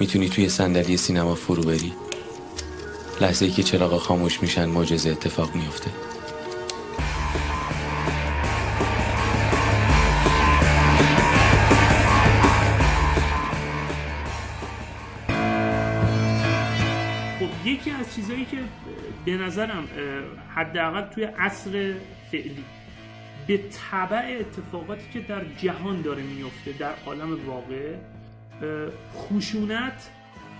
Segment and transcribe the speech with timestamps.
[0.00, 1.92] می‌تونی توی صندلی سینما فرو بری؟
[3.20, 5.90] لحظه ای که چراغا خاموش میشن معجزه اتفاق میفته
[17.38, 18.58] خب یکی از چیزهایی که
[19.24, 19.88] به نظرم
[20.54, 21.94] حداقل توی عصر
[22.32, 22.64] فعلی
[23.46, 23.60] به
[23.90, 27.94] طبع اتفاقاتی که در جهان داره میفته در عالم واقع
[29.14, 30.10] خشونت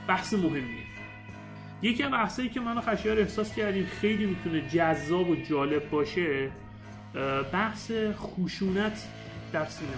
[0.09, 0.85] بحث مهمیه.
[1.83, 6.51] یکی از بحثایی که من و خشیار احساس کردیم خیلی می‌تونه جذاب و جالب باشه
[7.53, 9.09] بحث خشونت
[9.53, 9.95] در سینما.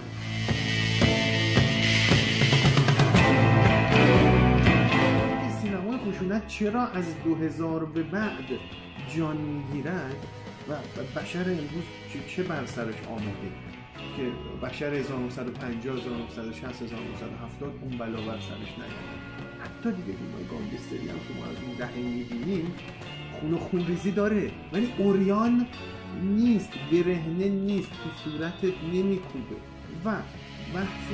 [5.61, 8.45] سینما خشونت چرا از 2000 به بعد
[9.17, 10.27] جان می‌گیرد
[10.69, 10.75] و
[11.19, 11.83] بشر امروز
[12.27, 13.66] چه بر سرش آمده
[14.17, 14.31] که
[14.67, 19.17] بشر 1950 1960 1970 اون بلا بر سرش نیامده
[19.59, 22.75] حتی دیگه فیلم های گانگستری هم که ما از اون دهه می‌بینیم
[23.39, 24.51] خون و خونریزی داره.
[24.73, 25.67] ولی اوریان
[26.23, 29.55] نیست برهنه نیست تو صورتت نمیکوبه.
[30.05, 30.15] و
[30.73, 31.07] بحث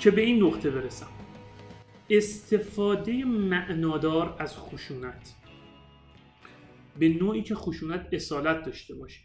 [0.00, 1.08] که به این نقطه برسم.
[2.10, 5.34] استفاده معنادار از خشونت.
[6.98, 9.20] به نوعی که خشونت اصالت داشته باشه.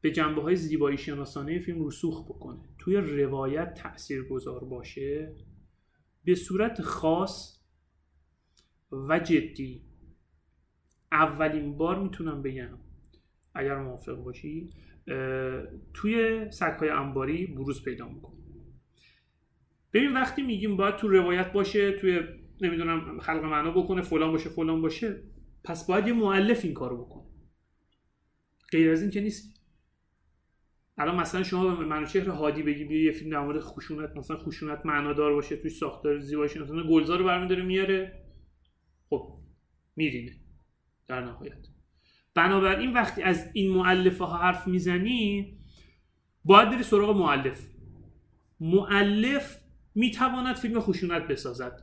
[0.00, 2.68] به جنبه های زیبایی شناسانه فیلم رسوخ بکنه.
[2.78, 5.36] توی روایت تأثیر گذار باشه.
[6.24, 7.60] به صورت خاص
[8.92, 9.82] و جدی.
[11.12, 12.78] اولین بار می‌تونم بگم.
[13.54, 14.70] اگر موافق باشی.
[15.94, 18.36] توی سکهای انباری بروز پیدا می‌کنه.
[19.92, 22.20] ببین وقتی میگیم باید تو روایت باشه توی
[22.60, 25.22] نمی‌دونم خلق معنا بکنه فلان باشه فلان باشه
[25.64, 27.26] پس باید یه معلف این کارو بکنه.
[28.72, 29.56] غیر از این که نیست.
[30.98, 34.86] الان مثلا شما به منوچهر هادی بگی بیا یه فیلم در مورد خشونت مثلا خشونت
[34.86, 38.22] معنادار باشه توی ساختار زیبایی شناسانه گلزار رو برمیداره میاره
[39.10, 39.38] خب
[39.96, 40.36] میرینه.
[41.08, 41.66] در نهایت.
[42.36, 45.52] بنابراین وقتی از این معلفه ها حرف می‌زنی
[46.44, 47.66] باید بری سراغ معلف
[48.60, 49.56] معلف
[49.94, 51.82] می‌تواند فیلم خشونت بسازد.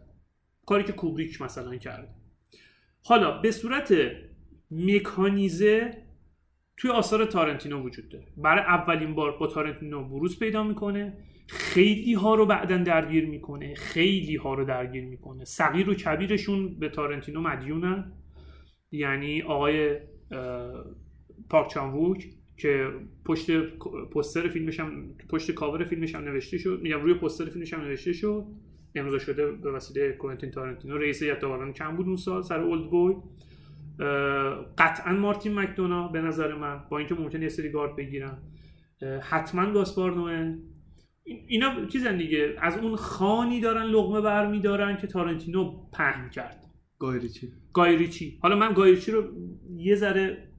[0.66, 2.16] کاری که کوبریک مثلا کرد.
[3.04, 3.94] حالا به صورت
[4.72, 6.04] مکانیزه
[6.78, 8.28] توی آثار تارنتینو وجود داره.
[8.38, 11.18] برای اولین بار با تارنتینو بروز پیدا می‌کنه.
[11.48, 13.76] خیلی ها رو بعدا درگیر می‌کنه.
[13.76, 15.46] خیلی ها رو درگیر می‌کنه.
[15.46, 18.12] صغیر و کبیرشون به تارنتینو مدیونن.
[18.92, 20.00] یعنی آقای
[21.50, 22.26] پاک چانووک
[22.58, 22.92] که
[23.26, 23.52] پشت
[24.12, 28.14] پوستر فیلمش هم پشت کاور فیلمش هم نوشته شد میگم روی پوستر فیلمش هم نوشته
[28.14, 28.46] شد.
[28.96, 30.98] امضا شده به وسیله کوئنتین تارنتینو.
[30.98, 33.16] رئیس یادآوران کم بود اون سال سر اولد بوی
[34.78, 38.38] قطعا مارتین مکدونا به نظر من با اینکه ممکنه یه سری گارد بگیرن.
[39.22, 40.60] حتما گاسپار نوئن
[41.48, 42.56] اینا چیزن دیگه.
[42.62, 46.66] از اون خانی دارن لغمه برمیدارن که تارنتینو پهن کرد.
[47.04, 47.52] گایریچی.
[47.74, 48.40] گایریچی.
[48.42, 49.24] حالا من گایریچی رو
[49.76, 50.50] یه ذره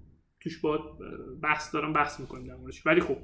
[0.40, 0.98] توش با
[1.42, 2.86] بحث دارم بحث می‌کنیم در موردش.
[2.86, 3.16] ولی خب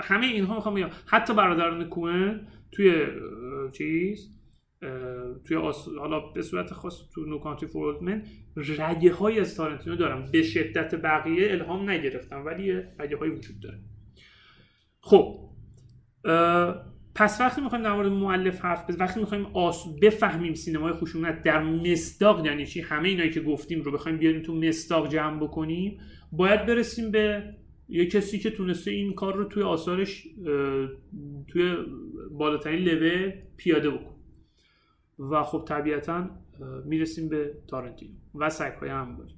[0.00, 0.90] همه اینها می‌خوام بگم.
[1.06, 3.06] حتی برادران کوئن توی
[3.72, 4.38] چیز
[5.44, 5.88] توی آس...
[5.88, 8.24] حالا به صورت خاص تو نو کانتری فور من
[8.78, 10.30] رگه های از تارنتینو دارم.
[10.32, 13.78] به شدت بقیه الهام نگرفتم ولی رگه های وجود داره.
[15.00, 15.48] خب
[17.14, 19.98] پس وقتی می‌خوایم در مورد مؤلف حرف بزنیم وقتی می‌خوایم آس...
[20.02, 24.54] بفهمیم سینمای خشونت در مستاق یعنی چی؟ همه اینایی که گفتیم رو بخوایم بیاریم تو
[24.54, 26.00] مستاق جمع بکنیم
[26.32, 27.54] باید برسیم به
[27.88, 30.28] یه کسی که تونسته این کار رو توی آثارش
[31.48, 31.76] توی
[32.30, 34.14] بالاترین لول پیاده بکن
[35.18, 36.30] و خب طبیعتا
[36.84, 39.34] می‌رسیم به تارنتینو و سگهای انباری.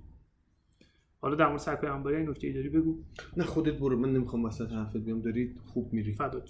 [1.20, 2.98] حالا در مورد سگهای انباری این نکته داری بگو.
[3.36, 3.98] نه خودت برو.
[3.98, 5.20] من نمی‌خوام وسط حرفت بیام.
[5.20, 6.12] داری خوب میری.
[6.12, 6.48] فدات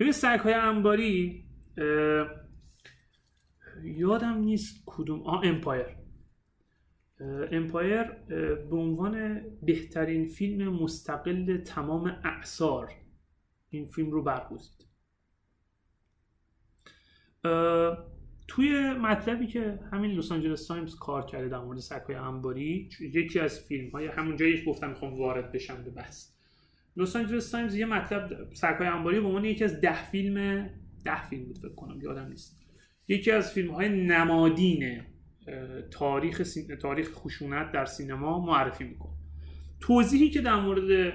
[0.00, 1.44] ببین سگهای انباری
[3.82, 5.22] یادم نیست کدوم.
[5.22, 5.86] آه Empire.
[7.52, 8.02] Empire
[8.70, 12.92] به عنوان بهترین فیلم مستقل تمام اعصار
[13.70, 14.86] این فیلم رو برگزید.
[18.48, 23.60] توی مطلبی که همین لس آنجلس تایمز کار کرده در مورد سگ‌های انباری یکی از
[23.60, 26.39] فیلم های همون جایی گفتم می‌خوام وارد بشم به بحث.
[26.96, 30.66] لس آنجلس تایمز یه مطلب سگهای انباری به عنوان یکی از ده فیلم
[31.04, 32.60] ده فیلم بود فکر کنم یادم نیست.
[33.08, 35.02] یکی از فیلم های نمادین
[35.90, 39.12] تاریخ سین- تاریخ خشونت در سینما معرفی می‌کنه.
[39.80, 41.12] توضیحی که در مورد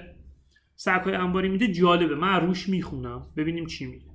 [0.76, 2.16] سگهای انباری میده جالبه.
[2.16, 4.06] من روش می‌خونم ببینیم چی میگه.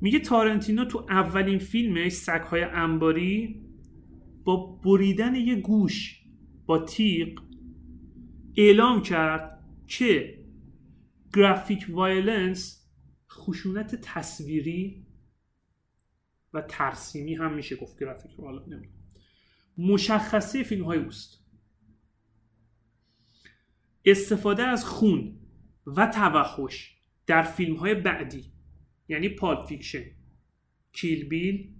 [0.00, 3.60] میگه تارنتینو تو اولین فیلمش سگهای انباری
[4.44, 6.22] با بریدن یه گوش
[6.66, 7.28] با تیغ
[8.56, 10.37] اعلام کرد که
[11.34, 12.88] graphic violence
[13.30, 15.06] خشونت تصویری
[16.52, 18.98] و ترسیمی هم میشه گفت graphic حالا نمی‌دونم.
[19.78, 21.44] مشخصه فیلم های اوست.
[24.04, 25.40] استفاده از خون
[25.86, 26.96] و توحش
[27.26, 28.52] در فیلم های بعدی
[29.08, 30.04] یعنی Pulp Fiction
[30.92, 31.74] Kill Bill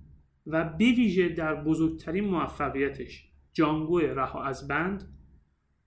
[0.47, 5.19] و به در بزرگترین موفقیتش جانگو رها از بند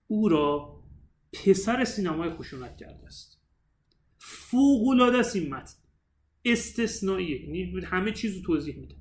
[0.07, 0.81] او را
[1.33, 3.30] پسر سینمای خشونت کرده است.
[4.23, 5.73] فوق است این متن.
[6.45, 8.95] استثنائیه یعنی همه چیز رو توضیح میده.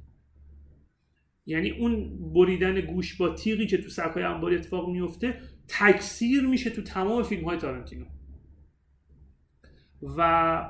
[1.46, 6.82] یعنی اون بریدن گوش با تیغی که تو سبکای انباری اتفاق میفته تکثیر میشه تو
[6.82, 8.04] تمام فیلم های تارنتینو
[10.02, 10.62] و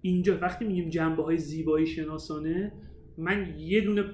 [0.00, 2.72] اینجا وقتی میگیم جنبه های زیبایی شناسانه
[3.18, 4.04] من یه دونه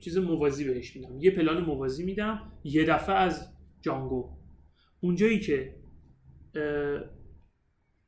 [0.00, 1.18] چیز موازی بهش میدم.
[1.20, 2.52] یه پلان موازی میدم.
[2.64, 4.30] یه دفعه از جانگو.
[5.00, 5.76] اونجایی که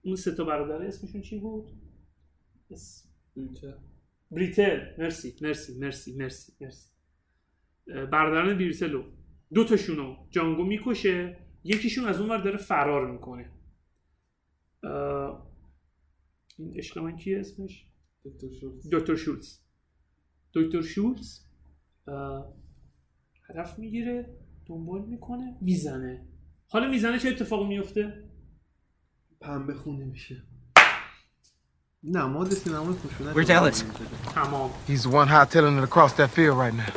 [0.04, 1.70] اون سه تا برادر اسمشون چی بود؟
[2.70, 3.08] اسم
[4.30, 6.90] بریتل مرسی مرسی مرسی مرسی مرسی.
[7.86, 9.04] برادران بریتلو
[9.54, 11.36] دو تاشونو جانگو می‌کشه.
[11.64, 13.50] یکیشون از اون ور داره فرار می‌کنه.
[16.58, 17.86] این عشق من کیه اسمش؟
[18.24, 19.60] دکتر شولز
[20.54, 21.40] دکتر شولز
[22.08, 22.54] اه،
[23.48, 24.36] هدف می‌گیره
[24.66, 26.28] دنبال می‌کنه می‌زنه.
[26.68, 28.30] حالا می‌زنه چه اتفاقی میفته؟
[29.43, 30.43] پنبه خونه میشه
[32.03, 33.83] نماد سینمای خشونت Where's Alice?
[34.35, 36.93] تمام He's the one hightailing it across that field right now.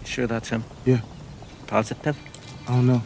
[0.00, 0.64] You sure that's him?
[0.84, 1.00] Yeah,
[1.66, 2.16] Positive?
[2.68, 3.02] I don't know.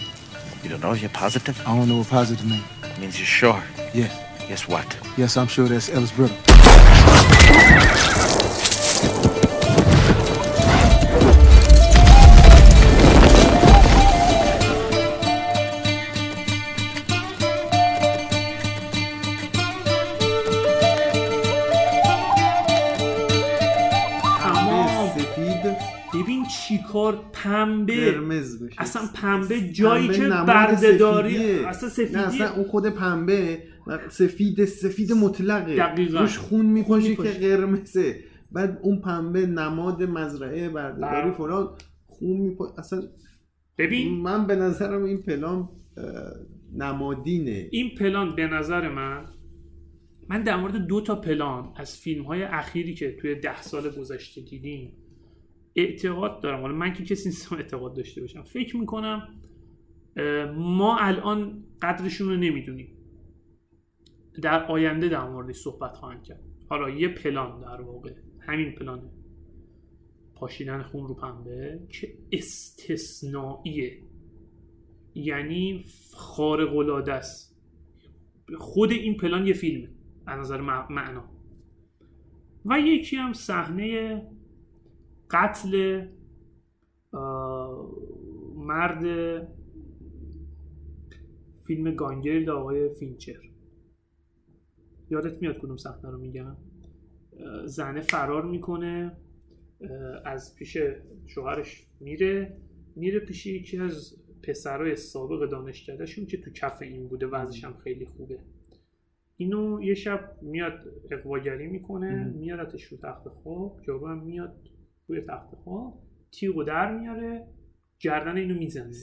[0.63, 1.61] You don't know if you're positive?
[1.67, 2.65] I don't know what positive means.
[3.01, 3.63] means you're sure.
[3.95, 4.13] Yes,
[4.49, 4.97] Guess what?
[5.17, 6.37] yes, I'm sure that's Ellis Brittle.
[28.98, 31.60] اصلا پنبه جایی پنبه که بردهداری.
[31.60, 33.64] اصلا نه سفیدی اصلا اون خود پنبه
[34.10, 36.20] سفید سفید مطلقه دقیقاً.
[36.20, 37.24] روش خون میپاشه که.
[37.24, 38.20] قرمزه
[38.52, 41.38] بعد اون پنبه نماد مزرعه بردهداری بله.
[41.38, 41.70] فلان
[42.08, 43.02] خون میپاشه اصلا
[43.78, 45.70] ببین من به نظرم این پلان
[46.76, 49.26] نمادینه این پلان به نظر من
[50.30, 54.42] من در مورد دو تا پلان از فیلم های اخیری که توی ده سال گذشته
[54.42, 54.94] دیدیم
[55.78, 56.62] اعتقاد دارم.
[56.62, 58.44] حالا من که کسی نیستم اعتقاد داشته باشم.
[58.44, 59.28] فکر می‌کنم
[60.58, 62.94] ما الان قدرشون رو نمی‌دونیم.
[64.42, 66.44] در آینده در موردش صحبت خواهند کرد.
[66.70, 68.14] حالا یه پلان در واقع.
[68.40, 69.10] همین پلانه
[70.36, 74.02] پاشیدن خون رو پنبه که استثنائیه
[75.16, 77.58] یعنی خارق العاده است.
[78.58, 79.90] خود این پلان یه فیلمه.
[80.28, 81.30] از نظر مع- معنا.
[82.66, 84.22] و یکی هم صحنه
[85.32, 86.06] قتل
[88.56, 89.04] مرد
[91.68, 93.40] فیلم گانگرد آقای فینچر.
[95.10, 96.56] یادت میاد کدوم صحنه رو میگم؟
[97.66, 99.18] زنه فرار می‌کنه
[100.26, 100.78] از پیش
[101.26, 102.58] شوهرش میره
[102.96, 108.06] میره پیش یکی از پسرای سابق دانشکدهشون که تو کف این بوده وضعش هم خیلی
[108.06, 108.40] خوبه.
[109.38, 110.80] اینو یه شب میاد
[111.12, 114.56] اقواگری می‌کنه میارتش رو تخت خواب جارو هم میاد
[115.08, 116.00] روی تخت خواب
[116.32, 117.48] تیغو در میاره
[118.00, 118.96] گردن اینو می‌زنه.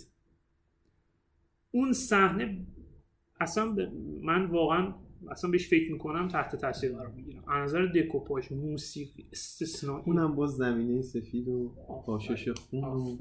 [1.70, 2.66] اون صحنه
[3.40, 3.90] اصلا به-
[4.22, 4.94] من واقعا
[5.30, 10.02] اصلا بهش فکر می‌کنم تحت تاثیر قرار می‌گیرم از نظر دکوپاژ موسیقی استثنایی.
[10.06, 11.74] اونم باز زمینه سفید و.
[12.06, 13.16] پاشش خون و.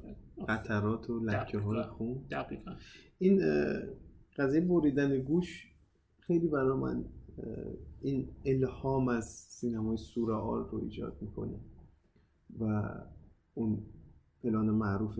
[0.47, 1.83] قطرات و لکه های.
[1.83, 2.25] خون.
[2.31, 2.71] دقیقا.
[3.19, 3.41] این
[4.37, 5.67] قضیه بریدن گوش
[6.19, 7.05] خیلی برای من
[8.01, 11.59] این الهام از سینمای سورئال رو ایجاد می‌کنه.
[12.59, 12.91] و
[13.53, 13.85] اون
[14.43, 15.19] پلان معروف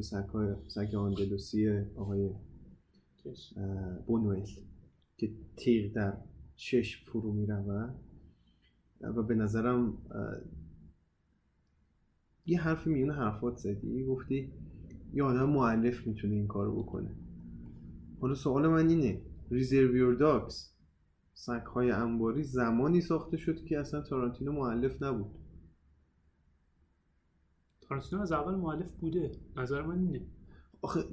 [0.68, 2.30] سگ آندلوسی آقای
[4.08, 4.46] بونوئل
[5.18, 6.18] که تیغ در
[6.56, 7.96] چشم فرو می‌رود
[9.02, 9.98] و به نظرم
[12.46, 14.06] یه حرفی میونه حرفات زدی.
[14.06, 14.54] گفتی
[15.14, 17.16] یه آدم معلف می‌تونه این کارو بکنه.
[18.20, 19.22] حالا سوال من اینه
[19.52, 20.74] ریزرویر داکس
[21.34, 25.43] سگهای انباری زمانی ساخته شد که اصلا تارانتینو معلف نبود؟
[27.94, 29.32] تارانتینو از اول مؤلف بوده.
[29.58, 30.22] نظر من اینه.
[30.82, 31.04] آخه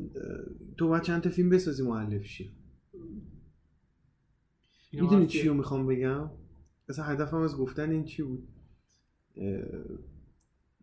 [0.77, 2.53] تو باید چند تا فیلم بسازی معلف شی؟
[4.93, 5.27] می‌دونی.
[5.27, 6.31] چی رو می‌خوام بگم؟
[6.89, 8.49] اصلا هدفم از گفتن این چی بود؟
[9.37, 9.63] اه،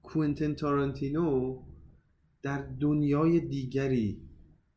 [0.04, 1.60] کوئنتن تارانتینو
[2.42, 4.22] در دنیای دیگری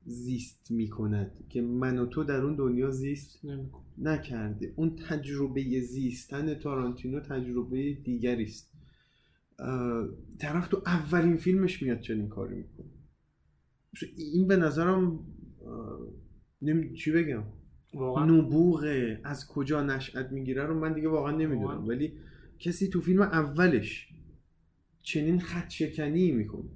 [0.05, 3.85] زیست می‌کند که من و تو در اون دنیا زیست نمی‌کنه.
[3.99, 8.70] نکرده اون تجربه زیستن تارانتینو تجربه دیگری است.
[10.39, 12.87] طرف تو اولین فیلمش میاد چنین کاری می‌کنه.
[14.17, 15.19] این به نظرم
[16.63, 16.95] نمی...
[16.95, 17.43] چی بگم؟
[17.95, 18.25] واقعا.
[18.25, 21.89] نبوغه از کجا نشأت می‌گیره رو من دیگه واقعا نمی‌دونم.
[21.89, 22.13] ولی
[22.59, 24.09] کسی تو فیلم اولش
[25.03, 26.69] چنین خط شکنی می‌کنه.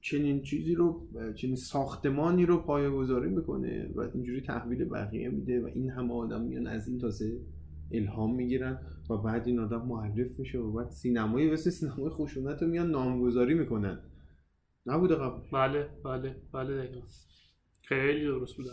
[0.00, 5.66] چنین چیزی رو چنین ساختمانی رو پایه گذاری می‌کنه و اینجوری تحویل بقیه میده و
[5.66, 7.40] این همه آدم میان از این تازه
[7.94, 12.68] الهام می‌گیرن و بعد این آدم معرف میشه و بعد سینمایی مثل سینمای خشونت رو
[12.68, 13.98] میان نامگذاری می‌کنن.
[14.86, 15.40] نبوده قبل.
[15.52, 17.06] بله بله بله دقیقا.
[17.82, 18.66] خیلی درست بود.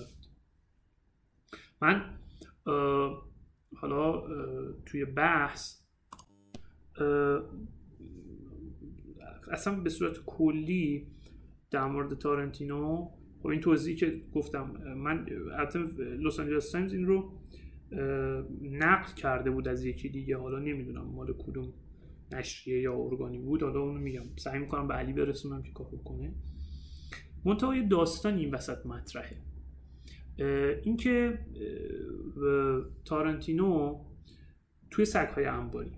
[1.81, 2.17] من
[2.67, 3.27] اه،
[3.75, 5.81] حالا اه، توی بحث
[9.51, 11.07] اصلا به صورت کلی
[11.71, 13.09] در مورد تارنتینو
[13.41, 15.25] خب این توضیحی که گفتم من
[15.57, 17.40] البته لس آنجلس تایمز این رو
[18.61, 20.37] نقل کرده بود از یکی دیگه.
[20.37, 21.73] حالا نمی‌دونم مال کدوم
[22.31, 23.63] نشریه یا ارگانی بود.
[23.63, 24.25] حالا اونو میگم.
[24.35, 26.33] سعی می‌کنم به علی برسونم که کار کنه.
[27.45, 29.37] منتها یه داستان این وسط مطرحه.
[30.83, 31.39] اینکه
[33.05, 33.99] تارنتینو
[34.91, 35.91] توی سگهای انباری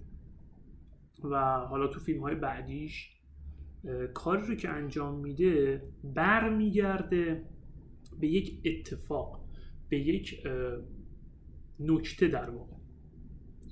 [1.24, 3.10] و حالا تو فیلم های بعدیش
[4.14, 7.46] کاری رو که انجام میده برمیگرده
[8.20, 9.46] به یک اتفاق
[9.90, 10.44] به یک
[11.80, 12.75] نکته در واقع.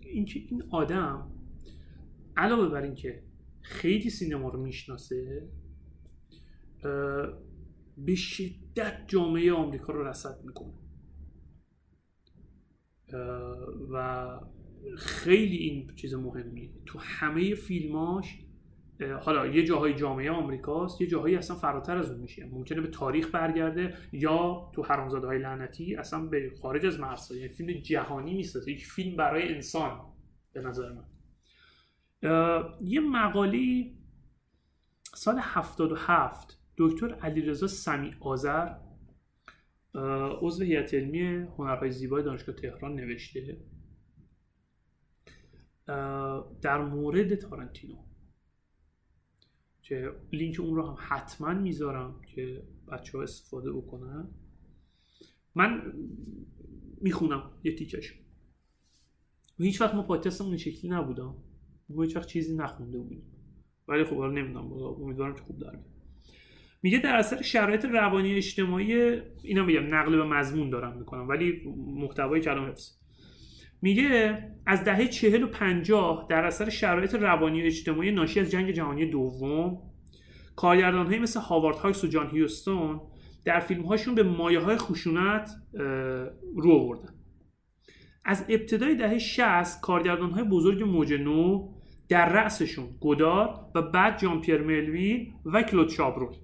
[0.06, 1.32] اینکه این آدم
[2.38, 3.24] علاوه بر اینکه
[3.62, 5.50] خیلی سینما رو می‌شناسه
[7.98, 10.74] به شدت جامعه آمریکا رو رصد می‌کنه.
[13.92, 14.40] و
[14.98, 16.72] خیلی این چیز مهمیه.
[16.86, 18.40] تو همه فیلماش
[19.02, 23.36] حالا یه جاهای جامعه آمریکاست یه جاهایی اصلا فراتر از اون میشه ممکنه به تاریخ
[23.36, 28.72] برگرده یا تو حرامزاده های لعنتی اصلا به خارج از مرزها یعنی فیلم جهانی می‌سازه
[28.72, 30.02] یک فیلم برای انسان
[30.54, 31.06] به نظر من.
[32.82, 33.92] یه مقاله
[35.04, 38.76] سال 77 دکتر علیرضا سمی آذر
[40.42, 41.22] عضو هیئت علمی
[41.58, 43.58] هنرهای زیبای دانشگاه تهران نوشته
[46.62, 47.96] در مورد تارنتینو
[49.92, 54.28] که لینک اون رو هم حتما می‌ذارم که بچه ها استفاده بکنن.
[55.56, 55.94] من
[57.02, 58.14] می‌خونم یه تیکش.
[59.60, 61.36] و هیچ وقت ما پادکستمون این شکلی نبودم
[61.90, 63.24] ما هیچ وقت چیزی نخونده بودیم.
[63.88, 65.80] ولی خب حالا نمی‌دونم امیدوارم که خوب در.
[66.84, 68.94] میگه در اثر شرایط روانی اجتماعی
[69.44, 73.01] اینا میگم نقل به مضمون دارم می‌کنم ولی محتوای کلام حفظ.
[73.82, 78.72] میگه از دهه چهل و پنجاه در اثر شرایط روانی و اجتماعی ناشی از جنگ
[78.72, 79.78] جهانی دوم
[80.56, 83.02] کارگردان های مثل هاوارد هاکس و جان هیوستون
[83.46, 85.50] در فیلم هاشون به مایه های خشونت
[86.56, 87.10] رو آوردن.
[88.26, 91.74] از ابتدای دهه 60 کارگردان های بزرگ موج نو
[92.10, 96.36] در رأسشون گودار و بعد جان پیر ملویل و کلود شابرول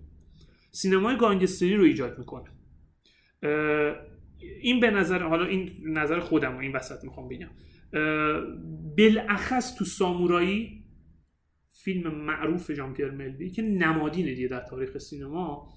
[0.72, 2.50] سینمای گانگستری رو ایجاد می‌کنه.
[4.62, 7.50] این به نظر حالا این نظر خودم رو این وسط می‌خوام بگم.
[8.98, 10.84] بالاخص تو سامورایی
[11.84, 15.74] فیلم معروف ژان پیر ملوی که نمادینه دیگه در تاریخ سینما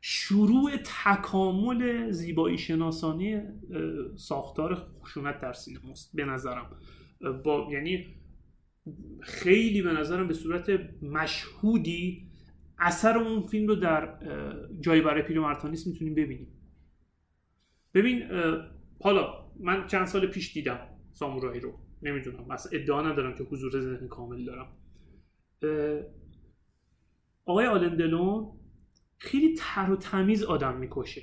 [0.00, 0.70] شروع
[1.04, 3.40] تکامل زیبایی شناسانی
[4.16, 6.76] ساختار خشونت در سینماست به نظرم.
[7.44, 8.06] با یعنی
[9.20, 10.70] خیلی به نظرم به صورت
[11.02, 12.31] مشهودی
[12.82, 14.18] اثر اون فیلم رو در
[14.80, 16.48] جایی برای پیرمرتانیست می‌تونیم ببینیم.
[17.94, 18.22] ببین
[19.00, 21.78] حالا من چند سال پیش دیدم سامورایی رو.
[22.02, 24.76] نمی‌دونم اصلا ادعا ندارم که حضور ذهن کامل دارم.
[27.44, 28.60] آقای آلندلون
[29.18, 31.22] خیلی تر و تمیز آدم می‌کشه.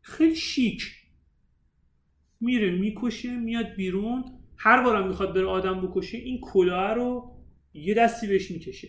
[0.00, 0.82] خیلی شیک.
[2.40, 4.24] میره می‌کشه میاد بیرون.
[4.56, 7.36] هر بارم می‌خواد بره آدم بکشه این کلاه رو
[7.74, 8.88] یه دستی بهش می‌کشه.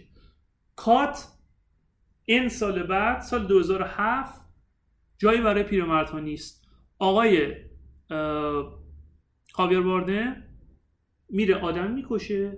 [0.76, 1.37] کات
[2.30, 4.42] این سال بعد سال 2007
[5.18, 6.66] جایی برای پیرمردها نیست.
[7.00, 7.54] آقای
[9.52, 10.44] خاویر بارده
[11.30, 12.58] میره آدم می‌کشه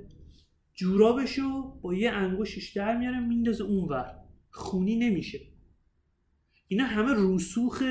[0.73, 4.15] جورابشو با یه انگشتش در میاره میندازه اونور.
[4.51, 5.39] خونی نمیشه.
[6.67, 7.83] اینا همه رسوخ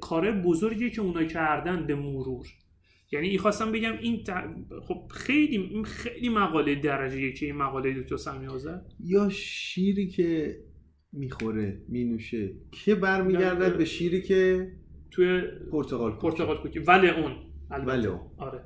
[0.00, 2.46] کار بزرگیه که اونا کردن به مرور.
[3.12, 8.16] یعنی این خواستم بگم این ت- خب خیلی خیلی مقاله درجه که این مقاله دکتر
[8.16, 10.56] سمی آذر یا شیری که
[11.12, 13.76] می‌خوره مینوشه که برمیگردد.
[13.78, 14.72] به شیری که
[15.10, 16.12] توی پرتغال.
[16.12, 17.32] پرتغال کوکی ولی اون.
[17.70, 18.20] ولی اون.
[18.36, 18.64] آره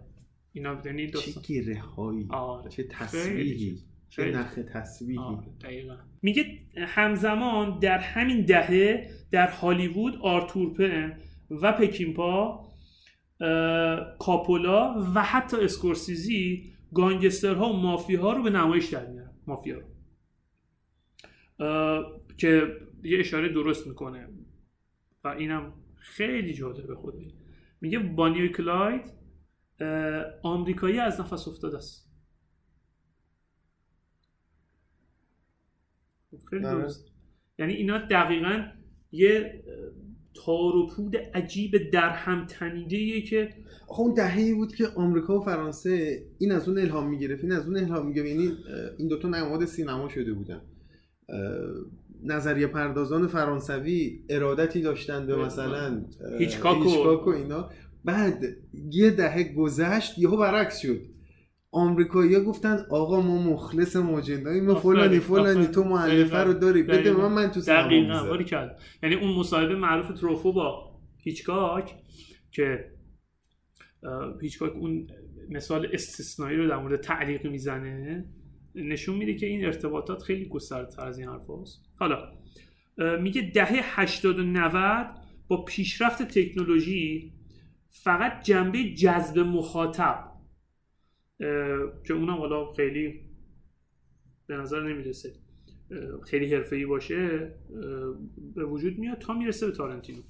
[0.52, 4.24] اینا یعنی چه گره هایی آره چه تسبیحی چه.
[4.24, 5.96] نخ تسبیحی آره، دقیقاً.
[6.22, 6.44] میگه
[6.76, 11.18] همزمان در همین دهه در هالیوود آرتور پن
[11.50, 12.64] و پکینپا
[14.18, 19.84] کاپولا و حتی اسکورسیزی گانگسترها و مافیاها رو به نمایش در میارن مافیا رو
[22.36, 24.28] که یه اشاره درست می‌کنه.
[25.24, 27.34] و اینم خیلی جالبه خودی
[27.80, 29.12] میگه بانی و کلاید
[30.42, 32.10] آمریکایی از نفس افتاده است.
[36.50, 36.62] خیلی.
[36.62, 37.12] درست.
[37.58, 38.66] یعنی اینا دقیقا
[39.12, 39.64] یه
[40.34, 43.54] تار و پود عجیب در هم تنیده که
[43.88, 47.66] آخه اون دهه‌ای بود که آمریکا و فرانسه این از اون الهام می‌گرفت این از
[47.66, 48.28] اون الهام می‌گرفت.
[48.28, 48.56] یعنی
[48.98, 50.62] این دوتا نماد سینما شده بودن.
[52.24, 57.70] نظریه پردازان فرانسوی ارادتی داشتن به مثلا اه، هیچکاک و- هیچکاک و اینا
[58.04, 58.44] بعد
[58.90, 61.00] یه دهه گذشت یهو برعکس شد
[61.70, 65.66] آمریکایی‌ها گفتن آقا ما مخلص ماجنداییم ما فلانی فلانی.
[65.66, 66.42] تو مؤلفه دقیقاً.
[66.42, 67.12] رو داری بده.
[67.12, 71.94] من من تو دقیقا کرد یعنی اون مصاحبه معروف تروفو با هیچکاک
[72.50, 72.90] که
[74.40, 75.06] هیچکاک اون
[75.50, 78.24] مثال استثنایی رو در مورد تعلیق می‌زنه
[78.74, 81.84] نشون میده که این ارتباطات خیلی گسترده از این حرف هست.
[81.96, 82.32] حالا
[83.20, 85.06] میگه دهه 80 و 90
[85.48, 87.32] با پیشرفت تکنولوژی
[87.88, 90.32] فقط جنبه جذب مخاطب
[92.06, 93.20] که اونم حالا خیلی
[94.46, 95.32] به نظر نمی‌رسه
[96.26, 97.54] خیلی حرفه‌ای باشه
[98.54, 100.22] به وجود میاد تا می‌رسه به تارنتینو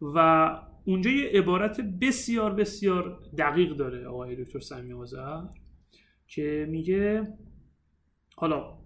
[0.00, 4.94] و اونجا یه عبارت بسیار بسیار دقیق داره آقای دکتر سمی
[6.26, 7.28] که میگه
[8.36, 8.78] حالا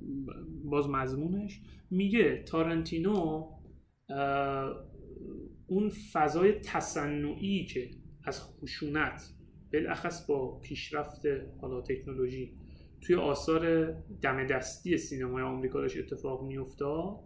[0.64, 3.46] باز مضمونش میگه تارنتینو
[5.66, 7.90] اون فضای تصنعی که
[8.24, 9.34] از خشونت
[9.72, 11.22] بالاخص با پیشرفت
[11.60, 12.56] حالا تکنولوژی
[13.00, 17.16] توی آثار دم دستی سینمای آمریکا داشت اتفاق میافتاد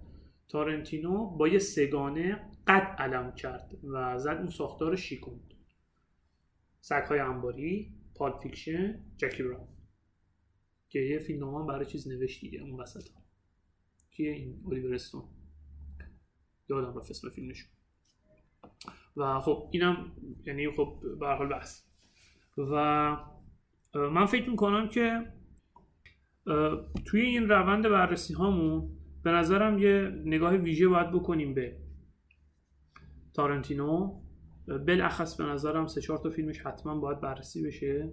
[0.48, 5.55] تارنتینو با یه سه‌گانه قد علم کرد و زد اون ساختار رو شیکوند
[6.81, 9.68] سگهای انباری Pulp Fiction جکی براون.
[10.88, 13.22] که یه فیلم هم برای چیز نوشت دیگه اون وسط ها.
[14.11, 15.25] کیه این الیور استون.
[16.68, 17.29] یادم رفت اسم
[19.16, 20.12] و خب اینم
[20.44, 21.83] یعنی خب به حال بحث.
[22.59, 23.16] و
[23.94, 25.33] من فکر می‌کنم که
[27.05, 31.82] توی این روند بررسی هامون به نظرم یه نگاه ویژه باید بکنیم به
[33.35, 34.21] تارنتینو
[34.68, 38.12] بالاخص به نظرم سه چهار تا فیلمش حتما باید بررسی بشه.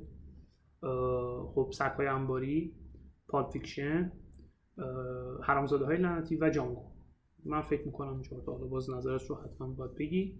[1.56, 2.76] خب سگهای انباری
[3.28, 4.12] Pulp Fiction
[5.44, 6.92] حرامزاده های لعنتی و جانگو.
[7.46, 10.40] من فکر می‌کنم این چهار تا حالا باز نظرش رو حتما باید بگی.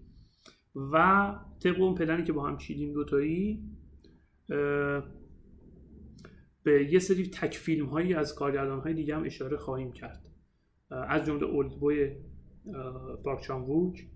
[0.74, 3.64] و طبق اون پلنی که با هم چیدیم دوتایی
[6.62, 10.26] به یه سری تک فیلم هایی از کارگردان های دیگه هم اشاره خواهیم کرد.
[10.90, 12.16] از جمله اولد بوی
[13.24, 14.09] پارک چان ووک اه،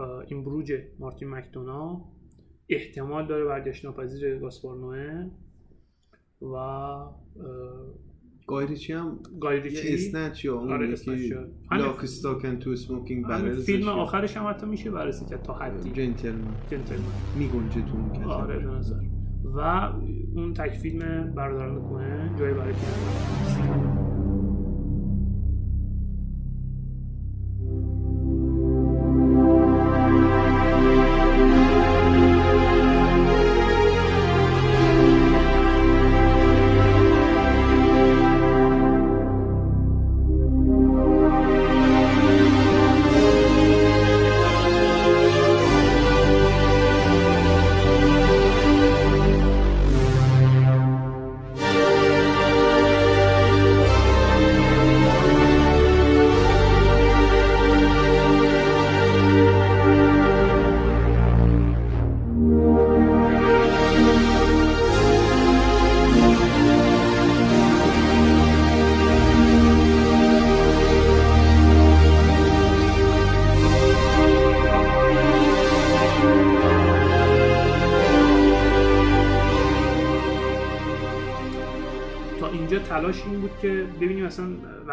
[0.00, 2.04] این بروج مارتین مکدونا
[2.68, 4.76] احتمال داره برگشت ناپذیر گاسپار
[6.42, 7.14] و اه،
[8.46, 10.94] گای ریچی هم گای یه ریچی اسنچ یا اون آره،
[11.72, 15.90] لاک استاکن تو سموکینگ برلز فیلم آخرش هم حتی میشه بررسی کرد تا حدی.
[15.90, 16.54] جنتلمن.
[16.70, 17.02] جنتلمن.
[17.38, 18.24] میگنجه تو اون.
[18.24, 19.00] آره به نظر.
[19.44, 19.60] و
[20.34, 24.07] اون تک فیلم برادران کوهن جایی برای پیانو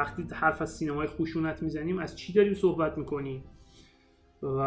[0.06, 3.44] وقتی حرف از سینمای خشونت می‌زنیم از چی داریم صحبت می‌کنیم؟
[4.42, 4.60] و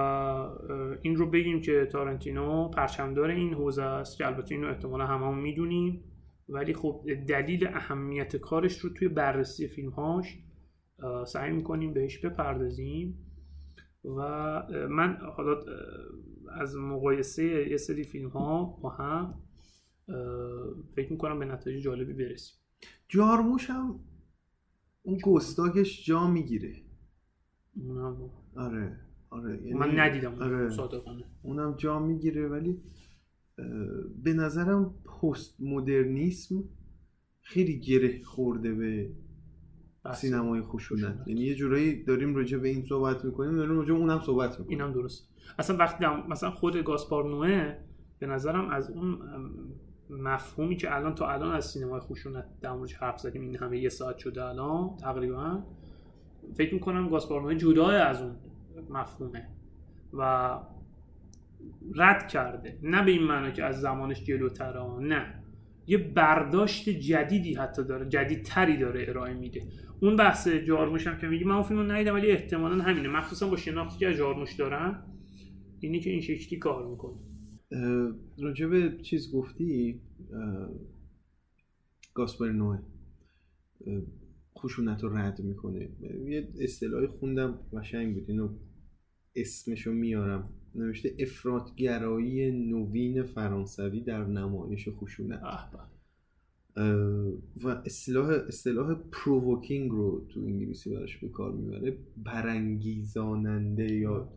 [1.03, 6.05] این رو بگیم که تارنتینو پرچمدار این حوزه است که البته اینو احتمالا هممون می‌دونیم.
[6.48, 10.38] ولی خب دلیل اهمیت کارش رو توی بررسی فیلمهاش
[11.27, 13.18] سعی می‌کنیم بهش بپردازیم.
[14.05, 14.20] و
[14.90, 15.61] من حالا
[16.61, 19.35] از مقایسه یه سری فیلم ها با هم
[20.96, 22.59] فکر می‌کنم به نتایج جالبی برسیم.
[23.09, 24.01] جارموش هم
[25.09, 26.75] اون گستاکش جا می‌گیره.
[27.77, 30.71] اونم آره آره یعنی- من ندیدم آره.
[30.71, 31.25] صادقانه.
[31.42, 32.81] اونم جا می‌گیره ولی
[34.23, 36.64] به نظرم پست مدرنیسم
[37.40, 39.11] خیلی گره خورده به
[40.14, 41.05] سینمای خشونت.
[41.05, 41.29] خشونت.
[41.29, 44.81] یعنی یه جورایی داریم راجع به این صحبت می‌کنیم داریم راجع به اونم صحبت می‌کنیم.
[44.81, 47.77] اینم درست اصلا وقتی مثلا خود گاسپار نوه
[48.18, 49.18] به نظرم از اون
[50.11, 54.18] مفهومی که الان تا الان از سینمای خشونت در حرف زدیم این همه یه ساعت
[54.18, 55.62] شده الان تقریبا.
[56.57, 58.37] فکر می‌کنم گاسپار نوه جدا از اون
[58.90, 59.49] مفهومه
[60.12, 60.51] و
[61.94, 62.79] رد کرده.
[62.83, 65.35] نه به این معنا که از زمانش جلوتره نه.
[65.87, 69.62] یه برداشت جدیدی حتی داره جدیدتری داره ارائه میده.
[70.01, 73.09] اون بحث جارموش هم که میگی من اون فیلم ندیدم ولی احتمالا همینه.
[73.09, 75.07] مخصوصا با شناختی که از جارموش دارم
[75.81, 77.27] اینی که این شکلی کار می‌کنه.
[77.70, 80.00] به چیز گفتی؟
[82.14, 82.78] گاسپر نوه.
[84.59, 85.88] خشونت رو رد می‌کنه.
[86.28, 88.31] یه اصطلاحی خوندم قشنگ بود.
[88.31, 88.48] اینو
[89.37, 90.48] اسمشو میارم.
[90.74, 95.40] نوشته افراطگرایی نوین فرانسوی در نمایش خشونت.
[97.64, 101.98] و اصطلاح اصطلاح پرووکینگ رو تو انگلیسی براش به کار می‌بره.
[102.16, 104.33] برانگیزاننده یا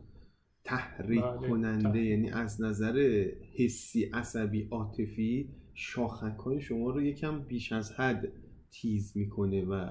[0.64, 2.10] تحریک بله، کننده تحریک.
[2.10, 3.26] یعنی از نظر
[3.58, 8.32] حسی عصبی عاطفی شاخک های شما رو یکم بیش از حد
[8.70, 9.86] تیز می‌کنه و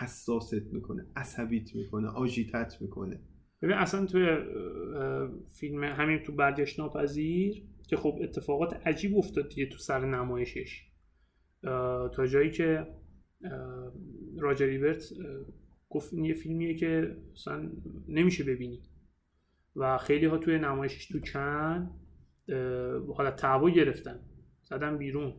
[0.00, 3.20] حساست می‌کنه عصبیت می‌کنه آژیتت می‌کنه.
[3.62, 4.26] ببین اصلا توی
[5.60, 10.84] فیلم همین تو برگشت ناپذیر که خب اتفاقات عجیب افتاد دیگه تو سر نمایشش.
[12.14, 12.86] تا جایی که
[14.38, 15.04] راجر ریبرت
[15.88, 17.72] گفت این یه فیلمیه که اصلا
[18.08, 18.82] نمیشه ببینی.
[19.78, 21.90] و خیلی ها توی نمایشش تو کن
[23.16, 24.20] حالا تعوا گرفتن.
[24.62, 25.34] زدن بیرون.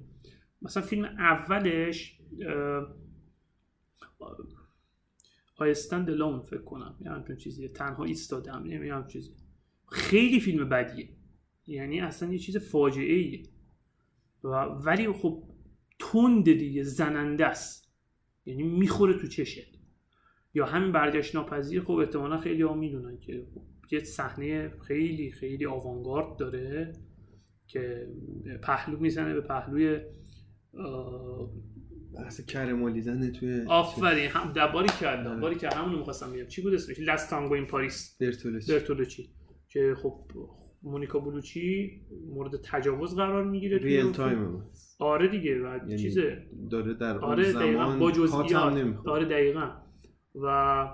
[0.62, 2.20] مثلا فیلم اولش
[5.58, 6.98] آی استند alone فکر کنم.
[7.02, 7.68] یه همچون چیزیه.
[7.68, 8.66] تنها ایستادم.
[8.66, 9.36] یه همچون چیزی
[9.92, 11.10] خیلی فیلم بدیه.
[11.68, 13.44] یعنی اصلا یه چیز فاجعه ایه
[14.44, 15.44] و ولی خب
[16.00, 17.94] تند دیگه زننده است.
[18.46, 19.80] یعنی می‌خوره تو چشت.
[20.54, 25.66] یا همین برگشت ناپذیر خب احتمالا خیلی ها می‌دونن که خب یه صحنه خیلی خیلی
[25.66, 26.94] آوانگارد داره
[27.68, 28.08] که
[28.64, 30.00] پهلو می‌زنه به پهلوی
[32.16, 36.46] بحث کرمالیدن توی آفرین هم دباری کردم باری که همونو می‌خواستم بگم.
[36.46, 38.18] چی بود اسمش؟ لاست تانگو این پاریس.
[38.22, 38.72] برتولوچی.
[38.72, 39.30] برتولوچی.
[39.70, 40.28] که خب
[40.84, 41.92] مونیکا بلوچی
[42.28, 44.12] مورد تجاوز قرار می‌گیره real.
[44.12, 44.64] time
[45.00, 46.48] آره دیگه و یعنی چیزه.
[46.72, 49.72] داره در آره دقیقا زمان با تمام جزئیات آره دقیقا.
[50.36, 50.88] و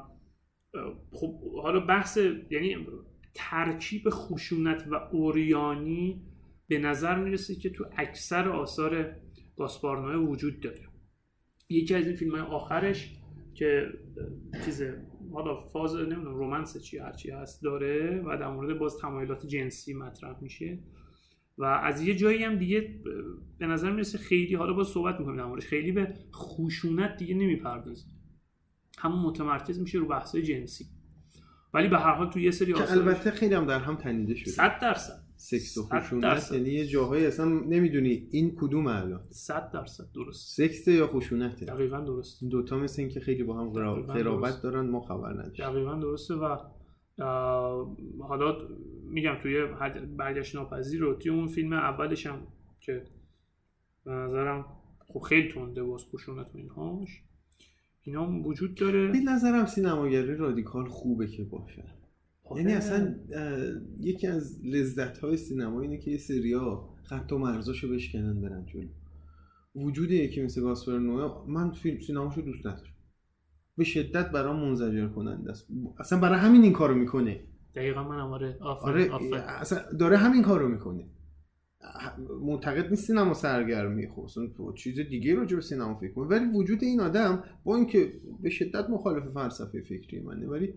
[1.12, 2.18] خب حالا بحث
[2.50, 2.88] یعنی
[3.34, 6.22] ترکیب خشونت و عریانی
[6.68, 9.16] به نظر می‌رسه که تو اکثر آثار
[9.58, 10.88] گاسپار نوئه وجود داره.
[11.70, 13.16] یکی از این فیلم های آخرش
[13.54, 13.90] که
[14.54, 15.02] اه، چیزه
[15.34, 20.40] حالا فاز نمی‌دونم romance چی هرچی هست داره و در مورد باز تمایلات جنسی مطرح
[20.42, 20.80] میشه.
[21.58, 23.02] و از یه جایی هم دیگه
[23.58, 28.06] به نظر می‌رسه خیلی حالا باز صحبت می‌کنیم در موردش خیلی به خشونت دیگه نمی‌پردازه.
[28.98, 30.86] همون متمرکز میشه رو بحثای جنسی.
[31.74, 34.52] ولی به هر حال تو یه سری که البته خیلی هم در هم تنیده شده.
[34.52, 35.26] 100 درصد.
[35.38, 36.52] سکس و خشونت.
[36.52, 39.22] یعنی یه جاهایی اصلا نمی‌دونی این کدوم الان.
[39.30, 40.58] 100 درصد درست.
[40.58, 42.44] سکس یا خشونته؟ دقیقا درست.
[42.44, 44.62] این دوتا مثل این که خیلی با هم قرابت.
[44.62, 45.66] دارن ما خبر نداشتیم.
[45.66, 46.58] دقیقا درسته و
[48.20, 48.58] حالا
[49.04, 49.66] میگم توی
[50.18, 52.48] برگشت ناپذیر رو توی اون فیلم اولش هم
[52.80, 53.04] که
[54.06, 54.66] به نظرم
[55.08, 57.22] خب خیلی تنده باز خشونت و اینهاش.
[58.08, 59.12] اینا هم وجود داره.
[59.12, 61.84] به نظرم سینماگری رادیکال خوبه که باشه.
[62.56, 62.74] یعنی آره.
[62.74, 63.16] اصلا
[64.00, 68.88] یکی از لذت های سینما اینه که یه سریا خط و مرزاشو بشکنن برن جلو.
[69.76, 72.94] وجود یکی مثل گاسپر نوئه من فیلم سینماشو دوست ندارم.
[73.78, 75.68] به شدت برام منزجر کننده است.
[76.00, 77.40] اصلا برای همین این کارو می‌کنه.
[77.76, 79.34] دقیقا من آره آره آفرین آفرین.
[79.34, 81.10] اصلا داره همین کارو می‌کنه.
[82.42, 84.08] معتقد نیست سینما سرگرمی.
[84.08, 87.76] خب اصلا تو چیز دیگه راجع به سینما فکر کنه ولی وجود این آدم با
[87.76, 90.74] اینکه به شدت مخالف فلسفه فکری منه ولی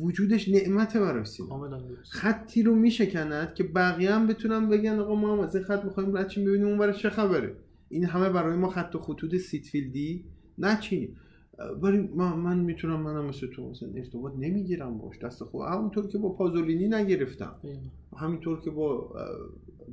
[0.00, 1.80] وجودش نعمت برای سینما.
[2.02, 6.16] خطی رو میشکند که بقیه هم بتونن بگن آقا ما هم از این خط می‌خوایم
[6.16, 7.56] رد ببینیم اون برای چه خبره.
[7.88, 10.24] این همه برای ما خط و خطوط سید
[10.58, 11.08] فیلدی می‌چینی
[11.82, 15.18] ولی من, من می‌تونم منم مثل تو مثلا ارتباط نمی‌گیرم باش.
[15.18, 17.60] دست خود همونطور که با پازولینی نگرفتم.
[18.16, 19.14] همینطور که با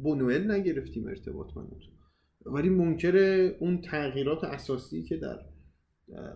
[0.03, 1.91] بونوئل نگرفتیم ارتباط من تو.
[2.51, 3.17] ولی منکر
[3.59, 5.39] اون تغییرات اساسی که در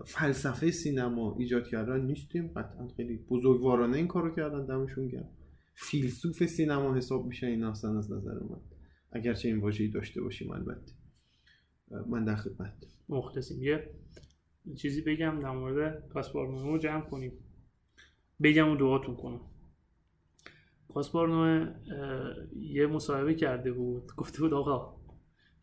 [0.05, 2.47] فلسفه سینما ایجاد کردن نیستیم.
[2.47, 4.65] قطعا خیلی بزرگوارانه این کارو کردن.
[4.65, 5.29] دمشون گرم.
[5.73, 8.61] فیلسوف سینما حساب میشه این اصلا از نظر من.
[9.11, 10.91] اگرچه این واژه‌ای داشته باشیم البته.
[12.07, 12.73] من در خدمت
[13.09, 13.63] مخلصیم.
[13.63, 13.89] یه
[14.75, 17.31] چیزی بگم در مورد کاسپارنومه رو جمع کنیم.
[18.43, 19.41] بگم و دعاتون کنم.
[20.89, 24.97] کاسپارنومه اه، یه مصاحبه کرده بود گفته بود آقا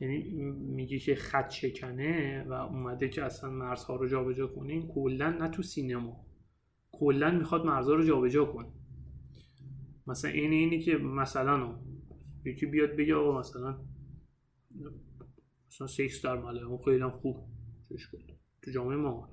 [0.01, 0.23] یعنی
[0.55, 5.63] میگه که خط شکنه و اومده که اصلا مرزها رو جابجا کنیم کلا نه تو
[5.63, 6.27] سینما.
[6.93, 8.69] کلا می‌خواد مرزها رو جابجا کنه.
[10.07, 11.79] مثلا این اینی که مثلا
[12.45, 13.81] یکی بیاد بگه آقا مثلا
[15.69, 17.37] مثلا سکس در مله اون خیلی خوب
[17.89, 18.34] چش کنه.
[18.65, 19.29] تو جامعه ما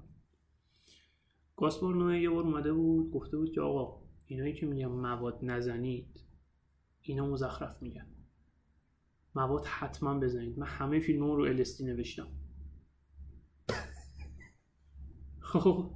[1.57, 6.19] گاسپار یه بار اومده بود گفته بود که آقا اینایی که میگن مواد نزنید
[7.01, 8.05] اینا مزخرف میگن.
[9.35, 10.59] مواد حتما بزنید.
[10.59, 12.27] من همه فیلم رو الستی نوشتم.
[15.39, 15.91] خب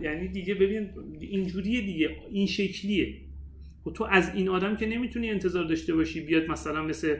[0.00, 2.20] یعنی دیگه ببین اینجوریه دیگه.
[2.30, 3.28] این شکلیه.
[3.86, 7.16] و تو از این آدم که نمی‌تونی انتظار داشته باشی بیاد مثلا مثل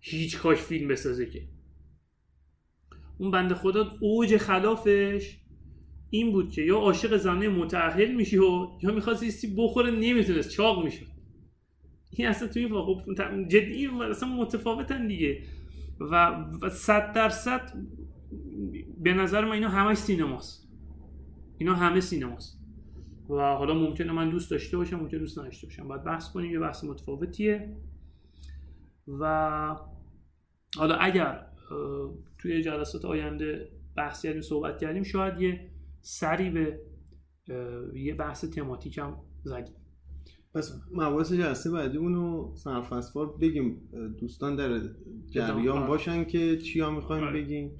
[0.00, 1.48] هیچ کاش فیلم بسازه که.
[3.22, 5.38] اون بنده خدا اوج خلافش
[6.10, 10.84] این بود که یا عاشق زنه متأهل میشی و یا می‌خواست ایستی بخوره نمی‌تونست چاق
[10.84, 11.06] می‌شد.
[12.10, 13.02] این اصلا توی واقع
[13.48, 15.42] جدی اصلا متفاوتن دیگه.
[16.00, 17.72] و صد درصد
[18.98, 20.68] به نظر من اینا همش سینماست.
[21.58, 22.60] اینا همه سینماست.
[23.28, 25.88] و حالا ممکنه من دوست داشته باشم ممکنه دوست نداشته باشم.
[25.88, 27.76] باید بحث کنیم یه بحث متفاوتیه.
[29.08, 29.76] و
[30.76, 31.51] حالا اگر
[32.38, 35.70] توی جلسات آینده بحث کردیم صحبت کردیم شاید یه
[36.00, 36.80] سری به
[37.94, 39.74] یه بحث تماتیک هم زدیم
[40.54, 44.80] پس مباحث جلسه بعدی اونو سرفصفار بگیم دوستان در
[45.30, 45.86] جریان آره.
[45.86, 47.42] باشن که چیا می‌خوایم آره.
[47.42, 47.70] بگیم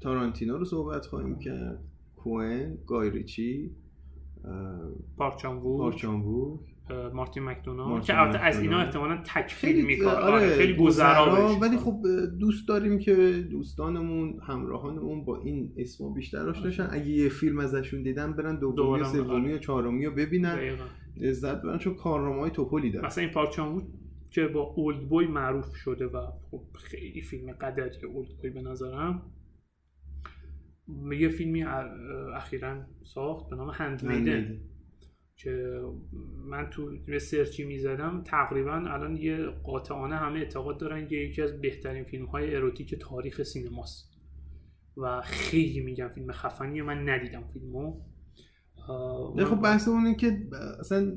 [0.00, 1.84] تارانتینو رو صحبت خواهیم کرد
[2.16, 3.70] کوئن گایریچی
[5.16, 6.22] پارک چان
[7.14, 8.80] مارتین مکدونالد که البته از اینا.
[8.80, 11.58] احتمالا تک فیلم خیلی میکار آره خیلی گذرا.
[11.62, 12.02] ولی خب
[12.40, 18.02] دوست داریم که دوستانمون همراهانمون با این اسما بیشتر آشنا بشن اگه یه فیلم ازشون
[18.02, 19.54] دیدن برن دومی سومی آره.
[19.54, 20.58] و چهارمی رو ببینن.
[21.16, 23.82] لذت ببرن چون کارنامه‌های توپلی داره مثلا این پارک چان
[24.30, 29.22] که با اولد بوی معروف شده و خب خیلی فیلم قدری اولد بوی به نظرم.
[31.18, 31.62] یه فیلمی
[32.34, 34.60] اخیرا ساخت به نام هند میدن
[35.42, 35.80] که
[36.46, 41.60] من تو یه سرچی می‌زدم تقریبا الان یه قاطعانه همه اعتقاد دارن که یکی از
[41.60, 44.10] بهترین فیلم های اروتیک تاریخ سینماست.
[44.96, 48.00] و خیلی میگم فیلم خفنیه من ندیدم فیلمو.
[49.36, 50.38] نه خب بحث اون اینه که
[50.80, 51.12] اصلا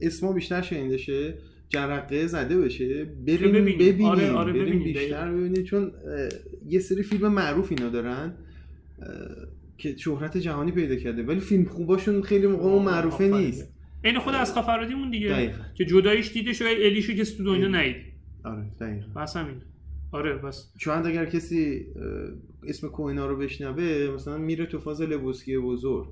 [0.00, 3.04] اسما بیشتر شنیده شه جرقه زده بشه.
[3.04, 3.78] بریم ببینیم.
[3.78, 4.92] ببینیم, آره، آره، بریم ببینیم.
[4.92, 5.92] بیشتر ببینیم چون
[6.66, 8.34] یه سری فیلم معروف اینا دارن.
[9.78, 13.28] که شهرت جهانی پیدا کرده ولی فیلم خوباشون خیلی موقع اون معروفه.
[13.28, 13.74] نیست.
[14.04, 15.58] این خود از فرادیمون دیگه دقیقاً.
[15.74, 17.82] که جداییش دیده شده الیشو که تو دنیا.
[17.82, 17.96] نید
[18.44, 19.20] آره دقیقا.
[19.20, 19.56] بس همین.
[20.12, 20.72] آره بس.
[20.78, 21.86] چون اگر کسی
[22.66, 26.08] اسم کوئن‌ها رو بشنوه مثلا میره تو فاز لبوفسکی بزرگ.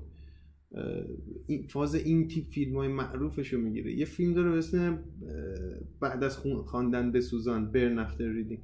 [1.47, 3.93] این فاز این تیپ فیلم های معروفش رو می‌گیره.
[3.93, 4.99] یه فیلم داره به اسم اه،
[5.99, 8.59] بعد از خون- خواندن بسوزان Burn After Reading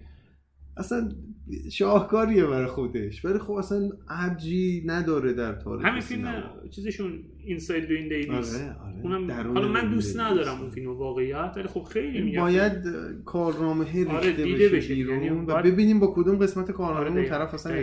[0.80, 1.10] اصلا
[1.72, 6.44] شاهکاریه برای خودش ولی خب اصلا ابجی نداره در تاریخ همین فیلم.
[6.70, 10.20] چیزشون Inside Llewyn Davis آره آره اونم حالا من دوست.
[10.20, 12.74] ندارم اون فیلم واقعیت ولی خب خیلی میگم باید
[13.26, 14.96] کارنامه ریخته آره، دیده بشه, بشه.
[14.96, 17.30] بیرون یعنی و ببینیم با کدوم قسمت کارنامه آره، اون.
[17.30, 17.74] طرف اصلا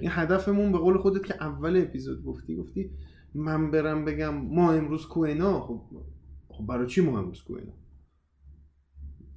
[0.00, 2.90] این هدفمون به قول خودت که اول اپیزود گفتی گفتی
[3.34, 5.80] من برم بگم ما امروز کوهنا خب
[6.48, 7.72] خب برای چی ما امروز کوهنا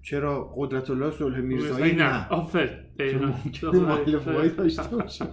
[0.03, 2.03] چرا قدرت الله صلح میرزایی نه.
[2.03, 2.85] نه؟ آفر.
[2.99, 5.25] ممکنه مؤلفه‌هایی داشته باشه.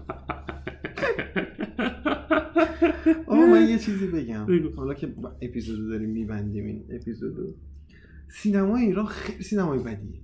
[3.27, 4.47] آقا من یه چیزی بگم.
[4.77, 7.55] حالا که اپیزودو داریم میبندیم این اپیزودو.
[8.29, 10.21] سینمای ایران خیلی سینمای بدیه.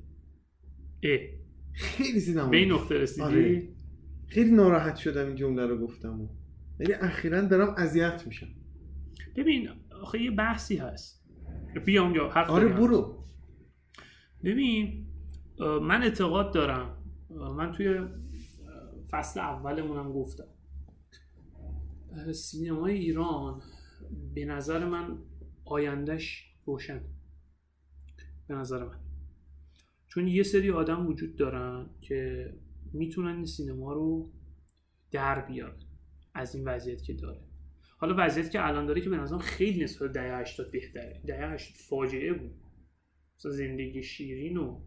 [1.72, 3.68] خیلی سینما به این نقطه رسیدی؟ آره.
[4.26, 6.20] خیلی ناراحت شدم این جمله رو گفتم.
[6.20, 6.28] و.
[6.80, 8.46] یعنی اخیرا دارم اذیت میشم.
[9.37, 9.68] ببین
[10.02, 11.26] آخه یه بحثی هست.
[11.87, 12.68] بیام یا حرف آره.
[12.68, 13.15] برو.
[14.44, 15.07] ببین
[15.59, 17.03] من اعتقاد دارم.
[17.31, 18.01] من توی
[19.11, 20.49] فصل اولمونم گفتم.
[22.33, 23.62] سینمای ایران
[24.35, 25.18] به نظر من
[25.64, 27.01] آیندهش روشن.
[28.49, 29.01] به نظر من.
[30.07, 32.53] چون یه سری آدم وجود دارن که
[32.92, 34.33] می‌تونن این سینما رو
[35.11, 35.79] در بیاره
[36.35, 37.40] از این وضعیت که داره.
[37.99, 41.22] حالا وضعیتی که الان داره که به نظرم خیلی نسبت دهه 80 بهتره.
[41.27, 42.55] دهه 80 فاجعه بود.
[43.38, 44.81] مثلا زندگی شیرین و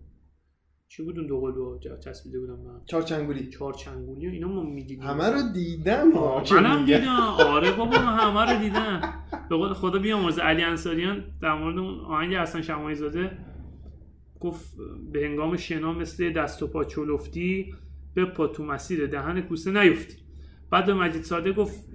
[0.87, 5.01] چی بود اون دو قلو چسبیده بودم من چارچنگولی چهار چنگولی و اینا ما می‌دیدیم.
[5.01, 6.07] همه رو دیدم
[6.51, 7.09] منم؟ دیدم.
[7.39, 9.25] آره بابا من همه رو دیدم.
[9.49, 13.37] به قول خدا بیامرز علی انصاریان در مورد اون آهنگ حسن شماعی زاده
[14.39, 14.77] گفت
[15.11, 17.73] به هنگام شنا مثل دست و پا چلفتی
[18.13, 20.17] به پا تو مسیر دهن کوسه نیفتی.
[20.71, 21.89] بعد به مجید ساده گفت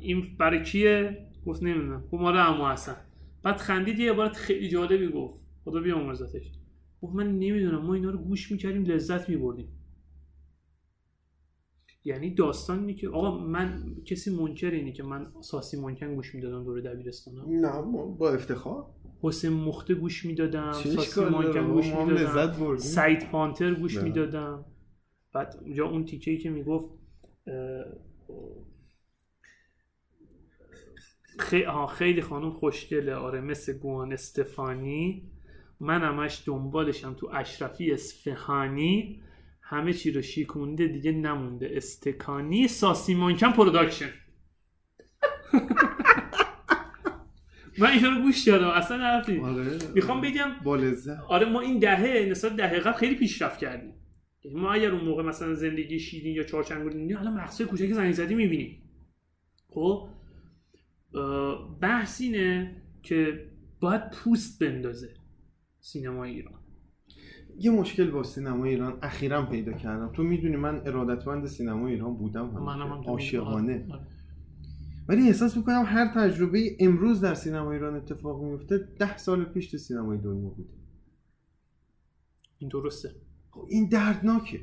[0.00, 2.00] این برای کیه؟ گفت نمی‌دونم.
[2.12, 2.96] گفت مال عمو حسن.
[3.42, 5.45] بعد خندید یه عبارت خیلی جالبی گفت.
[5.66, 6.52] خدا بیامرزتش.
[7.02, 9.68] گفت من نمی‌دونم ما اینا رو گوش می‌کردیم لذت میبردیم.
[12.04, 16.64] یعنی داستان اینه که آقا من کسی منکر اینه که من ساسی منکن گوش می‌دادم
[16.64, 17.82] دور دبیرستانم نه
[18.18, 18.86] با افتخار.
[19.22, 22.76] حسین مخته گوش می‌دادم ساسی بابا؟ گوش می‌دادم.
[22.76, 24.02] سعید پانتر گوش.
[24.02, 24.64] می‌دادم.
[25.32, 26.90] بعد اونجا اون تیکه ای که می‌گفت
[31.88, 33.14] خیلی خانم خوشگله.
[33.14, 35.30] آره مثل گوان استفانی.
[35.80, 39.22] من همش دنبالشم تو اشرفی اصفهانی.
[39.62, 41.70] همه چی رو شیکونده دیگه نمونده.
[41.72, 44.10] استکانی ساسی مانکن production.
[47.78, 48.68] من اینا رو گوش دادم.
[48.68, 49.78] اصلا نرفتی آره.
[49.94, 50.80] می‌خوام بگم با
[51.28, 53.94] آره ما این دهه نسبت دهه قبل خیلی پیشرفت کردیم.
[54.44, 58.34] یعنی ما اگر اون موقع مثلا زندگی شیرین یا چهارچنگولی می‌دیدیم الان مغزهای کوچک زنگ‌زده
[58.34, 58.82] می‌بینیم.
[59.68, 60.08] خب؟
[61.80, 65.15] بحث اینه که باید پوست بندازه.
[65.86, 66.60] سینما ایران.
[67.58, 70.12] یه مشکل با سینما ایران اخیرا پیدا کردم.
[70.12, 73.86] تو می‌دونی من ارادتمند سینما ایران بودم هم عاشقانه.
[73.90, 74.06] آره.
[75.08, 79.78] ولی احساس می‌کنم هر تجربه امروز در سینما ایران اتفاق میفته ده سال پیش تو
[79.78, 80.70] سینمای دنیا بوده
[82.58, 83.10] این درسته.
[83.50, 84.60] خب این دردناکه.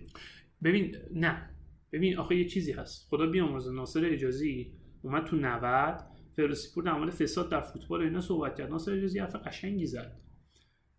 [0.64, 1.50] ببین نه.
[1.92, 3.08] ببین آخه یه چیزی هست.
[3.10, 6.04] خدا بیامرزه ناصر اجازی اومد تو 90
[6.36, 8.70] فیروزپور در مورد فساد در فوتبال اینا صحبت کرد.
[8.70, 10.23] ناصر اجازی حرف قشنگی زد.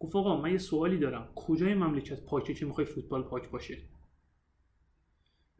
[0.00, 1.28] گفت آقا من یه سوالی دارم.
[1.34, 3.78] کجای مملکت پاکه که می‌خوای فوتبال پاک باشه؟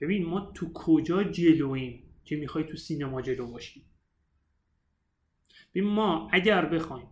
[0.00, 3.84] ببین ما تو کجا جلویم که می‌خوای تو سینما جلو باشی؟
[5.74, 7.06] ببین ما اگر بخوایم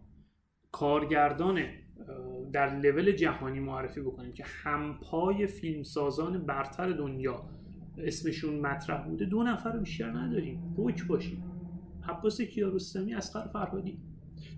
[0.72, 1.64] کارگردان
[2.52, 7.44] در لول جهانی معرفی بکنیم که همپای فیلمسازان برتر دنیا
[7.98, 10.74] اسمشون مطرح بوده دو نفر بیشتر نداریم.
[10.76, 11.44] روک باشیم.
[12.08, 13.98] عباس کیارستمی اسقر فرهادی.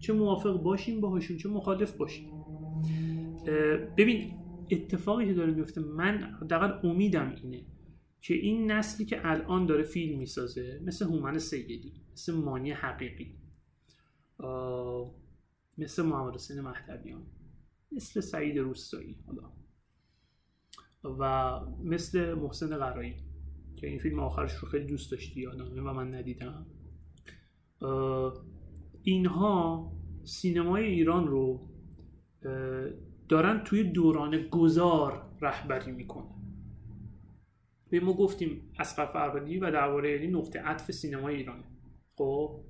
[0.01, 2.44] چه موافق باشیم باهاشون چه مخالف باشیم.
[3.97, 4.33] ببین
[4.71, 7.65] اتفاقی که داره میفته من حداقل امیدم اینه
[8.21, 13.35] که این نسلی که الان داره فیلم می‌سازه مثل هومن سیدی مثل مانی حقیقی
[15.79, 17.23] مثل محمد حسین مهدویان
[17.93, 19.53] مثل سعید روستایی حالا.
[21.05, 23.15] و مثل محسن قرایی
[23.77, 26.67] که این فیلم آخرش رو خیلی دوست داشتی یادمه و من ندیدم.
[29.03, 29.93] اینها
[30.25, 31.69] سینمای ایران رو
[33.29, 36.35] دارن توی دوران گذار رهبری می‌کنن.
[37.91, 41.65] به ما گفتیم اسقر فرهادی و درباره علی نقطه عطف سینمای ایرانه
[42.17, 42.61] خب؟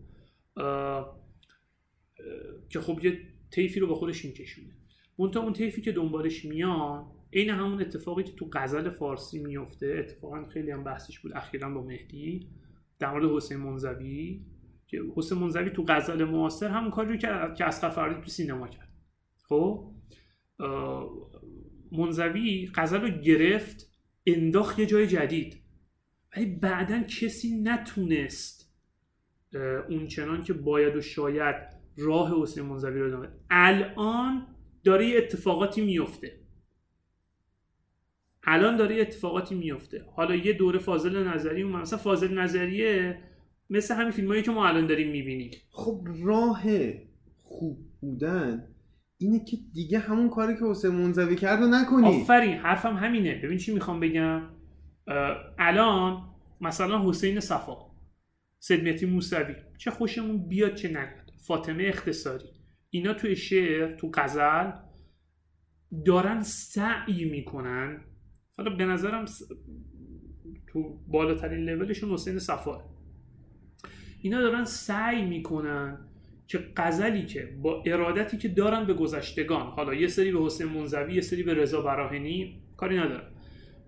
[2.69, 4.77] که خب یه طیفی رو با خودش میکشونه.
[5.19, 10.45] منتها اون طیفی که دنبالش میان عین همون اتفاقی که تو غزل فارسی میفته اتفاقا
[10.45, 12.49] خیلی هم بحثش بود اخیرا با مهدی
[12.99, 14.45] در مورد حسین منزوی
[14.87, 17.17] که حسین منزوی تو غزل معاصر همون کاری رو
[17.55, 18.84] که اسقر فرهادی تو سینما کرد.
[19.55, 19.95] خب
[21.93, 23.91] منزوی غزل رو گرفت
[24.27, 25.61] انداخت یه جای جدید.
[26.37, 28.75] ولی بعدا کسی نتونست
[29.89, 31.57] اون چنان که باید و شاید
[31.97, 33.29] راه حسین منزوی رو ادامه.
[33.51, 34.47] الان
[34.85, 36.41] داره یه اتفاقاتی میفته.
[38.43, 40.05] الان داره یه اتفاقاتی میفته.
[40.17, 41.83] حالا یه دوره فاضل نظری اومد.
[41.83, 43.19] مثلا فاضل نظریه
[43.71, 45.51] مثل همین فیلمایی که ما الان داریم می‌بینیم.
[45.71, 46.65] خب راه
[47.43, 48.74] خوب بودن
[49.19, 52.07] اینه که دیگه همون کاری که حسین منزوی کرد رو نکنی.
[52.07, 53.35] آفرین حرفم همینه.
[53.35, 54.43] ببین چی می‌خوام بگم؟
[55.59, 56.23] الان
[56.61, 57.77] مثلا حسین صفا
[58.59, 62.45] سدمتی موسوی چه خوشمون بیاد چه نیاد فاطمه اختصاری.
[62.91, 64.71] اینا توی شعر تو غزل
[66.07, 68.01] دارن سعی می‌کنن.
[68.57, 69.43] حالا به نظرم س-
[70.67, 72.85] تو بالاترین لولشون حسین صفا.
[74.23, 76.09] اینا دارن سعی می‌کنن
[76.47, 81.15] که غزلی که با ارادتی که دارن به گذشتگان حالا یه سری به حسین منزوی
[81.15, 83.31] یه سری به رضا براهنی کاری ندارن.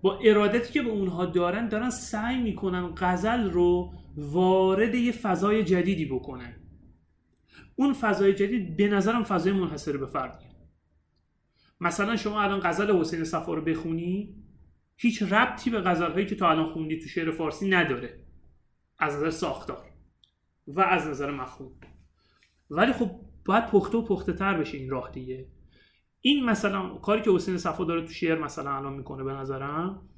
[0.03, 6.05] با ارادتی که به اونها دارن دارن سعی می‌کنن غزل رو وارد یه فضای جدیدی
[6.05, 6.57] بکنن.
[7.77, 10.49] اون فضای جدید به نظرم فضای منحصر به فردیه.
[11.81, 14.35] مثلا شما الان غزل حسین صفا رو بخونی
[14.97, 18.21] هیچ ربطی به غزلهایی که تا الان خوندی تو شعر فارسی نداره.
[18.99, 19.85] از نظر ساختار
[20.67, 21.73] و از نظر مفهوم.
[22.71, 23.11] ولی خب
[23.45, 25.49] باید پخته و پخته تر بشه این راه دیگه.
[26.21, 30.09] این مثلا کاری که حسین صفا داره تو شعر مثلا الان می‌کنه به نظرم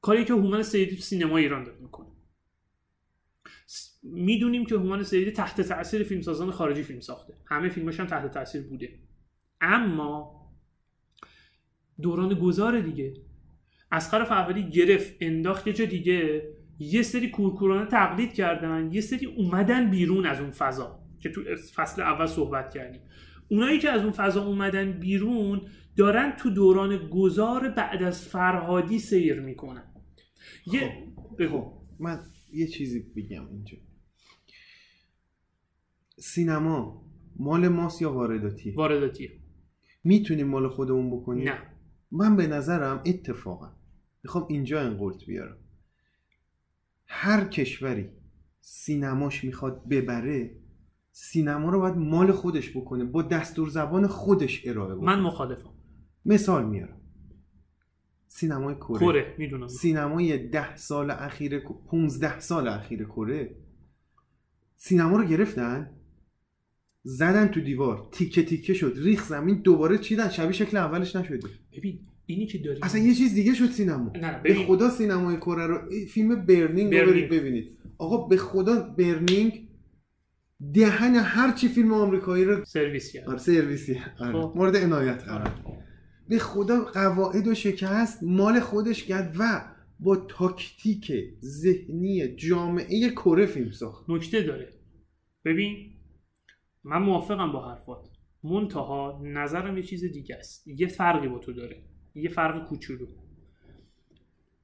[0.00, 2.06] کاری که هومن سیدی تو سینما ایران داره می‌کنه.
[4.02, 7.34] می‌دونیم که هومن سیدی تحت تاثیر فیلمسازان خارجی فیلم ساخته.
[7.46, 8.98] همه فیلماش هم تحت تاثیر بوده.
[9.60, 10.44] اما
[12.02, 13.14] دوران گذار دیگه.
[13.92, 16.48] اسقر فرهادی گرفت انداخت یه جا دیگه.
[16.78, 18.92] یه سری کورکورانه تقلید کردن.
[18.92, 21.03] یه سری اومدن بیرون از اون فضا.
[21.24, 21.42] که تو
[21.74, 23.00] فصل اول صحبت کردیم.
[23.48, 29.40] اونایی که از اون فضا اومدن بیرون دارن تو دوران گذار بعد از فرهادی سیر
[29.40, 29.94] می‌کنن.
[30.66, 31.60] یه بگو.
[31.60, 32.20] خب من
[32.52, 33.78] یه چیزی بگم اینجا.
[36.18, 37.06] سینما
[37.36, 39.30] مال ماست یا وارداتی وارداتیه.
[40.04, 41.58] می‌تونیم مال خودمون بکنیم؟ نه.
[42.10, 43.72] من به نظرم اتفاقا
[44.24, 45.58] می‌خوام اینجا انقلت بیارم.
[47.06, 48.08] هر کشوری
[48.60, 50.63] سینماش می‌خواد ببره
[51.16, 55.06] سینما رو باید مال خودش بکنه با دستور زبان خودش ارائه بکنه.
[55.06, 55.70] من مخالفم.
[56.24, 57.00] مثال میارم.
[58.28, 58.98] سینمای کره.
[58.98, 59.68] کره می‌دونم.
[59.68, 63.56] سینمای ده سال اخیر 15 سال اخیر کره.
[64.76, 65.90] سینما رو گرفتن
[67.02, 71.48] زدن تو دیوار تیکه تیکه شد ریخ زمین دوباره چیدن شبیه شکل اولش نشده.
[71.76, 74.12] ببین اینی که داری اصلا یه چیز دیگه شد سینما.
[74.14, 77.06] نه به خدا سینمای کره رو فیلم برنینگ رو برنینگ.
[77.06, 77.78] برید ببینید.
[77.98, 79.68] آقا به خدا برنینگ
[80.72, 83.28] دهن هر چی فیلم آمریکایی رو سرویس کرد.
[83.28, 84.00] آره سرویسی.
[84.20, 84.32] آره.
[84.32, 84.52] خب.
[84.56, 85.52] مورد عنایت قرار
[86.28, 89.62] به خدا قواعد و شکست مال خودش کرد و
[90.00, 91.12] با تاکتیک
[91.42, 94.10] ذهنی جامعه کره فیلم ساخت.
[94.10, 94.72] نکته داره.
[95.44, 95.94] ببین
[96.84, 98.08] من موافقم با حرفات.
[98.42, 100.68] منتها نظرم یه چیز دیگه است.
[100.68, 101.84] یه فرقی با تو داره.
[102.14, 103.06] یه فرق کوچولو.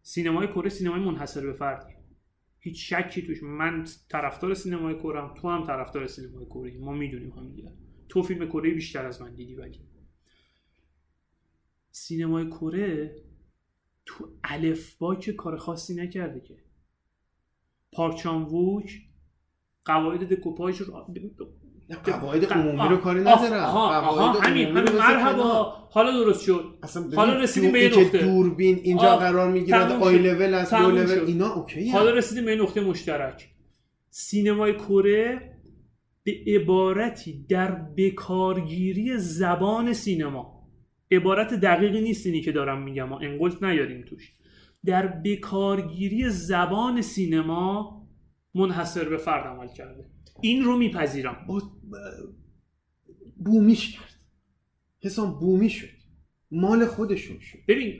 [0.02, 1.92] سینمای کره سینمای منحصر به فردی.
[2.60, 3.42] هیچ شکی توش.
[3.42, 7.72] من طرفدار سینمای کره تو هم طرفدار سینمای کره ما می‌دونیم هم دیگه
[8.08, 9.80] تو فیلم کره بیشتر از من دیدی ولی.
[11.90, 13.16] سینمای کره
[14.06, 16.64] تو الفبا که کار خاصی نکرده که.
[17.92, 19.02] پارک چان ووک
[19.84, 20.82] قواعد دکوپاژ
[21.96, 23.52] قواعد عمومی رو کاری ندارم.
[23.52, 25.74] آها قواعد همین همین مرحبا.
[25.90, 26.64] حالا درست شد.
[27.16, 28.18] حالا رسیدیم به نقطه.
[28.18, 30.18] دوربین اینجا آه، قرار می‌گیرد تموم آی.
[30.18, 31.10] لول از لول.
[31.26, 33.48] اینا اوکی حالا رسیدیم به نقطه مشترک.
[34.10, 35.40] سینمای کره
[36.22, 40.68] به عبارتی در بکارگیری زبان سینما.
[41.10, 43.08] عبارت دقیقی نیست اینی که دارم میگم.
[43.08, 44.32] ما انقلت نیاریم توش.
[44.84, 48.00] در بکارگیری زبان سینما
[48.54, 50.04] منحصر به فرد عمل کرده.
[50.42, 51.36] این رو میپذیرم.
[51.48, 51.72] با-
[53.44, 54.14] بومیش کرد.
[55.02, 55.88] حسام بومی شد.
[56.50, 57.58] مال خودشون شد.
[57.68, 57.98] ببین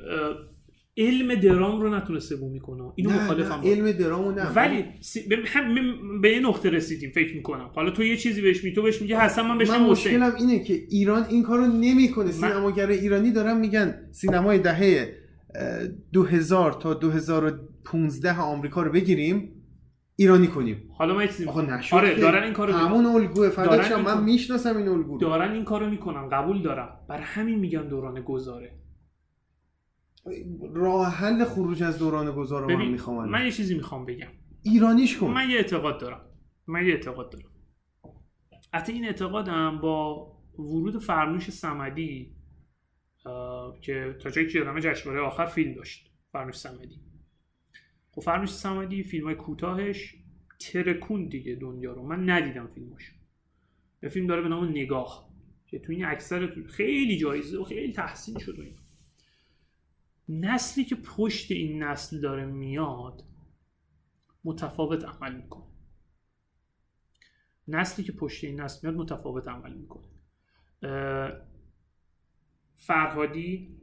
[0.97, 2.93] علم درام رو نتونسته بومی کنه.
[2.97, 3.69] اینو نه، مخالفم نه، با.
[3.69, 4.53] علم درامو نه.
[4.53, 4.85] ولی
[5.29, 7.71] به, هم- به یه نقطه رسیدیم فکر می‌کنم.
[7.75, 10.65] حالا تو یه چیزی بهش می تو بهش میگه حسن من بهش من مشکلم اینه
[10.65, 12.31] که ایران این کارو نمی‌کنه.
[12.33, 15.15] سینماگر ایرانی دارن میگن سینمای دهه
[15.55, 19.60] اه، 2000 تا 2015 آمریکا رو بگیریم.
[20.21, 20.91] ایرانی کنیم.
[20.99, 21.49] حالا یه چیزی
[21.93, 22.15] آره.
[22.15, 23.33] دارن این کارو همون
[23.83, 25.19] شم این من می‌شناسم این الگو رو.
[25.19, 27.01] دارن این کارو می‌کنن قبول دارم.
[27.09, 28.79] برای همین میگن دوران گذاره.
[30.75, 34.29] راه حل خروج از دوران گذار رو من می‌خوام من یه چیزی می‌خوام بگم.
[34.63, 35.27] ایرانیش کن.
[35.27, 36.21] من یه اعتقاد دارم.
[36.67, 37.51] من یه اعتقاد دارم.
[38.75, 40.27] حتی این اعتقادم با
[40.59, 42.37] ورود فرنوش سمدی
[43.83, 47.01] که تا جایی که یادمه جشنواره آخر فیلم داشت فرنوش سمدی
[48.13, 50.15] خب فرنوش سمدی فیلم های کوتاهش
[50.59, 52.03] ترکون دیگه دنیا رو.
[52.03, 53.15] من ندیدم فیلمش.
[54.03, 55.31] یه فیلم داره به نام نگاه.
[55.67, 58.77] که تو این اکثر تو- خیلی جایزه و خیلی تحسین شد و این
[60.29, 63.25] نسلی که پشت این نسل داره میاد
[64.45, 65.65] متفاوت عمل می‌کنه.
[67.69, 70.07] نسلی که پشت این نسل میاد متفاوت عمل می‌کنه.
[72.77, 73.77] فرهادی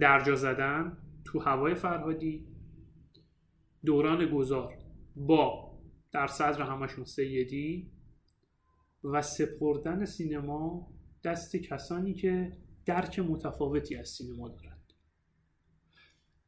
[0.00, 0.98] درجا زدن.
[1.26, 2.46] تو هوای فرهادی
[3.84, 4.78] دوران گذار
[5.16, 5.72] با
[6.12, 7.90] در صدر همشون سیدی
[9.04, 10.92] و سپردن سینما
[11.24, 14.92] دست کسانی که درک متفاوتی از سینما دارند.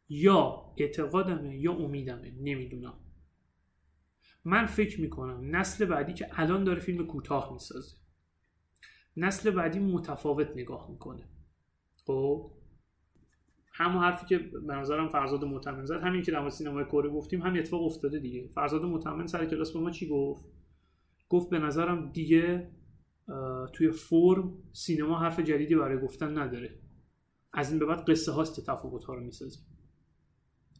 [0.08, 2.98] یا اعتقادمه یا امیدمه نمی‌دونم.
[4.44, 7.96] من فکر می‌کنم نسل بعدی که الان داره فیلم کوتاه می‌سازه
[9.16, 11.28] نسل بعدی متفاوت نگاه می‌کنه.
[12.06, 12.57] خب؟
[13.78, 16.00] همون حرفی که به نظرم فرزاد متمن زد.
[16.00, 18.48] همین که در سینمای کره گفتیم هم اتفاق افتاده دیگه.
[18.48, 20.44] فرزاد متمن سر کلاس به ما چی گفت؟
[21.28, 22.70] گفت به نظرم دیگه
[23.72, 26.78] توی فرم سینما حرف جدیدی برای گفتن نداره.
[27.52, 29.60] از این به بعد قصه هاست که تفاوت ها رو می‌سازه.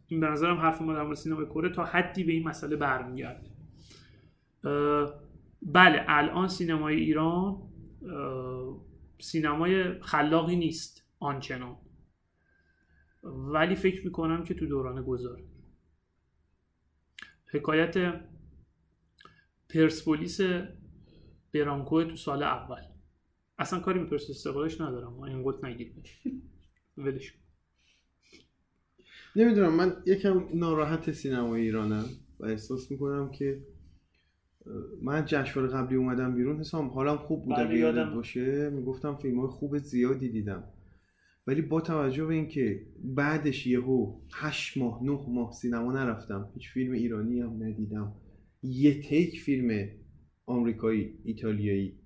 [0.06, 3.50] این به نظرم حرف ما در مورد سینمای کره تا حدی به این مسئله برمیگرده.
[5.62, 7.62] بله الان سینمای ایران
[9.20, 11.76] سینمای خلاقی نیست آنچنان.
[13.22, 15.44] ولی فکر می‌کنم که تو دوران گذاره
[17.46, 18.20] حکایت
[19.68, 20.40] پرسپولیس
[21.54, 22.82] برانکو تو سال اول.
[23.58, 25.12] اصلا کاری به پرسپولیس استقلالش ندارم.
[25.12, 26.02] ما این قلت نگیریم
[26.96, 27.34] ولش.
[29.36, 32.04] نمی‌دونم من یکم ناراحت سینمای ایرانم
[32.40, 33.66] و احساس می‌کنم که
[35.02, 38.14] من جشنواره قبلی اومدم بیرون حسام حالم خوب بود بله، اگه یادت یادم.
[38.14, 38.70] باشه.
[38.70, 40.64] می‌گفتم فیلم های خوب زیادی دیدم.
[41.48, 46.92] ولی با توجه به اینکه بعدش یهو هشت ماه نه ماه سینما نرفتم هیچ فیلم
[46.92, 48.12] ایرانی هم ندیدم.
[48.62, 49.88] یه تیک فیلم
[50.46, 51.98] آمریکایی ایتالیایی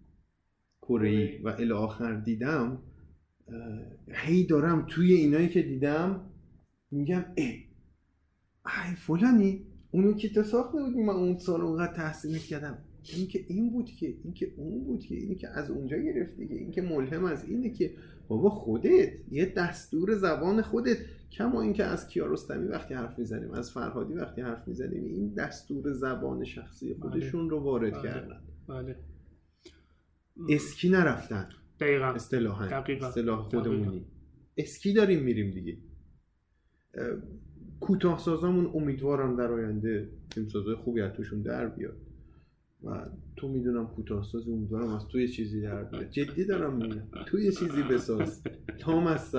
[0.82, 2.82] کره و الی آخر دیدم
[4.08, 6.30] هی دارم توی اینایی که دیدم
[6.90, 12.78] میگم اه ای فلانی اونو که تو ساخته بودی من اون سال اونقدر تحصیل کردم
[13.16, 16.48] این که این بود که این که اون بود که این که از اونجا گرفتی
[16.48, 17.90] که این که ملهم از اینه که
[18.32, 20.96] بابا خودت یه دستور زبان خودت.
[21.32, 26.44] کما اینکه از کیارستمی وقتی حرف می‌زنیم از فرهادی وقتی حرف می‌زنیم این دستور زبان
[26.44, 28.02] شخصی خودشون رو وارد بله.
[28.02, 28.40] کردن.
[28.68, 28.96] بله.
[30.48, 31.48] اسکی نرفتن.
[31.80, 32.04] دقیقا.
[32.06, 32.64] اصطلاحا.
[32.64, 33.80] اصطلاح خودمونی.
[33.80, 34.04] دقیقاً.
[34.56, 35.78] اسکی داریم میریم دیگه.
[36.94, 37.06] اه،
[37.80, 41.96] کوتاه سازامون امیدوارم در آینده فیلمسازای خوبی از توشون در بیاد.
[42.84, 43.06] و
[43.36, 46.10] تو می‌دونم کوتاه ساز امیدوارم از تو یه چیزی در بیاد.
[46.10, 47.02] جدی دارم میگم.
[47.26, 48.42] تو یه چیزی بساز.
[48.78, 49.34] تام از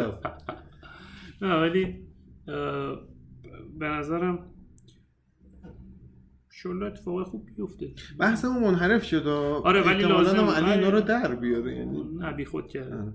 [1.41, 2.08] نه ولی
[3.80, 4.39] به نظرم
[6.50, 7.91] شله اتفاق خوب بیفته.
[8.20, 9.28] بحثمون منحرف شد.
[9.28, 11.06] آره، ولی لازم- علی اینا رو آره.
[11.06, 12.04] در بیاره یعنی.
[12.18, 13.14] نه بی خود کرده آره.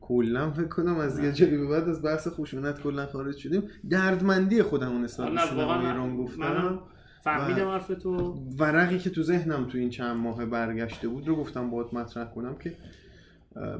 [0.00, 3.62] کلا فکر کنم از یه جایی به بعد از بحث خشونت کلا خارج شدیم.
[3.90, 6.80] دردمندی خودمون نسبت به سینما ایران گفتم
[7.24, 8.14] فهمیدم حرف تو.
[8.58, 12.58] ورقی که تو ذهنم تو این چند ماه برگشته بود رو گفتم باید مطرح کنم
[12.58, 12.76] که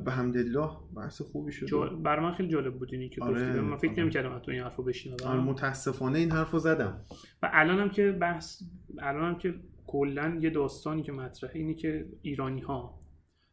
[0.04, 1.66] به حمدالله بحث خوبی شد.
[1.66, 1.86] جا...
[1.86, 3.60] بر من خیلی جالب بود اینی که آره، گفتی.
[3.60, 4.02] من فکر آره.
[4.02, 7.00] نمی‌کردم تو این حرفو آره، بشنوم متاسفانه این حرف رو زدم.
[7.42, 8.62] و الانم که بحث
[8.98, 9.54] الانم که
[9.86, 13.00] کلا یه داستانی که مطرحه اینه که ایرانی ها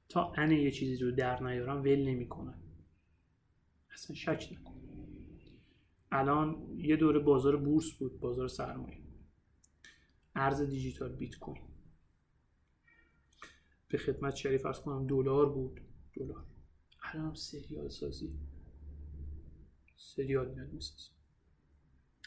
[0.10, 2.54] تا ان یه چیزی رو در نیارن ول نمی‌کنن.
[3.94, 4.74] اصلا شک نکن.
[6.12, 8.98] الان یه دوره بازار بورس بود بازار سرمایه.
[10.36, 11.64] ارز دیجیتال بیت کوین.
[13.88, 15.82] به خدمت شریف ارز کنم دلار بود.
[16.14, 16.46] دلار.
[17.04, 18.40] الان هم سریال سازی.
[19.98, 21.12] سریال میاد می‌سازه.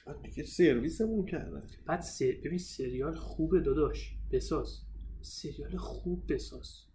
[0.07, 2.32] بعد دیگه سرویسمون کردن بعد سر...
[2.44, 4.16] ببین سریال خوبه داداش.
[4.30, 4.80] بساز.
[5.20, 6.93] سریال خوب بساز.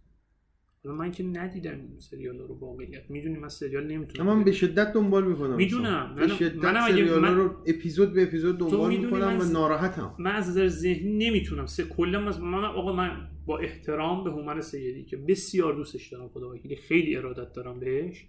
[0.84, 3.10] حالا من که ندیدم این سریال رو واقعیت.
[3.10, 6.14] می‌دونی من سریال نمی‌تونم اما من به شدت دنبال می‌کنم می‌دونم.
[6.14, 10.14] به شدت منم اگه- سریالا من- رو اپیزود به اپیزود دنبال می‌کنم من و ناراحتم.
[10.18, 11.66] من از نظر ذهنی نمی‌تونم.
[11.66, 16.28] سه کلا از من آقا من با احترام به هومن سیدی که بسیار دوستش دارم
[16.28, 18.26] خدا وکیلی خیلی ارادت دارم بهش.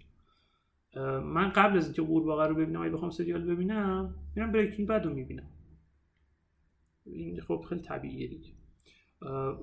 [1.24, 5.14] من قبل از اینکه قورباغه رو ببینم اگه بخوام سریال ببینم میرم بریکینگ بد رو
[5.14, 5.50] می‌بینم.
[7.06, 8.52] این خب خیلی طبیعیه دیگه.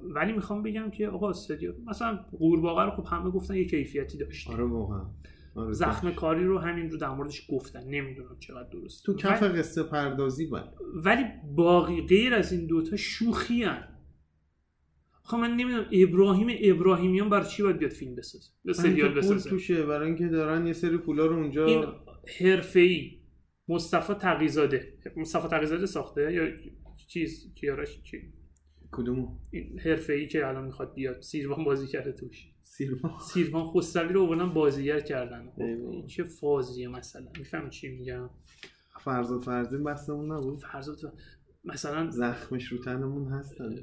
[0.04, 4.54] ولی می‌خوام بگم که آقا سریال مثلا قورباغه رو خب همه گفتن یه کیفیتی داشته.
[4.54, 5.06] آره واقعا.
[5.56, 7.84] آره زخم کاری رو همین رو در موردش گفتن.
[7.84, 10.64] نمی‌دونم چقدر درست تو کف قصه پردازی بود
[10.96, 11.24] ولی
[11.56, 13.84] باقی غیر از این دوتا شوخی هن.
[15.24, 19.86] خب من نمی‌دونم ابراهیم ابراهیمیان بر چی باید بیاد فیلم بسازه؟ یا سریال بسازه؟ توشه
[19.86, 21.86] برای اینکه دارن یه سری پولا رو اونجا این
[22.40, 23.20] حرفه‌ای.
[23.68, 24.94] مصطفی تقیزاده.
[25.18, 26.48] مصطفی تقیزاده ساخته یا
[27.08, 28.34] چیز کیارش چی
[28.92, 31.22] کدومو؟ این حرفه‌ای که الان می‌خواد بیاد.
[31.22, 32.52] سیروان بازی کرده توش.
[32.64, 35.50] سیرما سیروان خسروی رو آوردن بازیگر کردن.
[35.56, 35.62] خب.
[35.62, 38.30] این چه فازیه مثلا؟ می‌فهمی چی میگم؟
[39.04, 41.14] فرزاد فرزین بحثمون نبود؟ فرضات
[41.64, 43.76] مثلا زخمش رو تنمون هستن.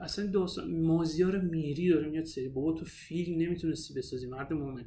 [0.00, 4.84] اصلا داستان مازیار میری داره میاد سری بابا تو فیلم نمی‌تونستی بسازی مرد مومن.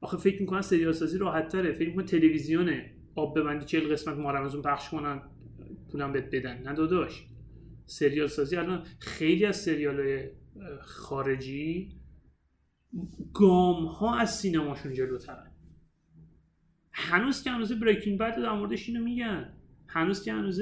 [0.00, 2.92] آخه فکر می‌کنن سریال سازی راحت تره فکر می‌کنن تلویزیونه.
[3.14, 5.22] آب ببندی 40 قسمت ما پخش کنن
[5.92, 6.62] پولم بهت بدن.
[6.62, 7.26] نه داداش.
[7.86, 8.56] سریال سازی.
[8.56, 10.30] الان خیلی از سریال های
[10.80, 11.92] خارجی
[13.32, 15.52] گام ها از سینماشون جلوترن.
[16.92, 19.52] هنوز که هنوز بریکینگ بد در موردش اینو میگن.
[19.86, 20.60] هنوز که هنوز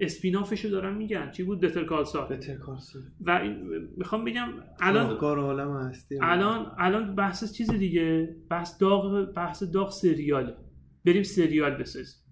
[0.00, 1.30] اسپینافشو دارن میگن.
[1.30, 4.48] چی بود؟ بتر کالسا بتر کارسی و این می‌خوام بگم
[4.80, 6.18] الان کار عالم هستی.
[6.22, 8.36] الان الان بحث چیز دیگه.
[8.50, 10.56] بحث داغ بحث داغ سریاله.
[11.04, 12.22] بریم سریال بسازیم.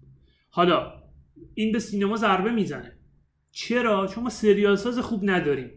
[0.49, 1.03] حالا
[1.53, 2.97] این به سینما ضربه می‌زنه.
[3.51, 5.69] چرا؟ چون ما سریال ساز خوب نداریم.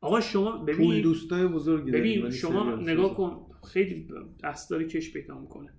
[0.00, 3.16] آقا شما ببین دوستای بزرگی ببین شما نگاه.
[3.16, 4.08] کن خیلی
[4.44, 5.72] دستداری کش پیدا می‌کنه.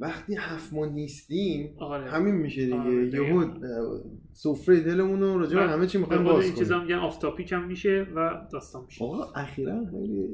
[0.00, 2.10] وقتی هفت ما نیستیم آره.
[2.10, 2.76] همین میشه دیگه.
[2.78, 3.42] آره، یهو دقیقاً.
[3.42, 6.86] اه، سفره دلمون رو راجع همه چی می‌خوایم باز این چیزا کنیم.
[6.86, 9.04] میگن off topic هم میشه و داستان میشه.
[9.04, 10.28] آقا اخیرا خیلی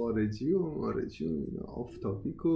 [0.00, 1.62] خارجی و مارجی و اینا.
[1.66, 2.48] off topic و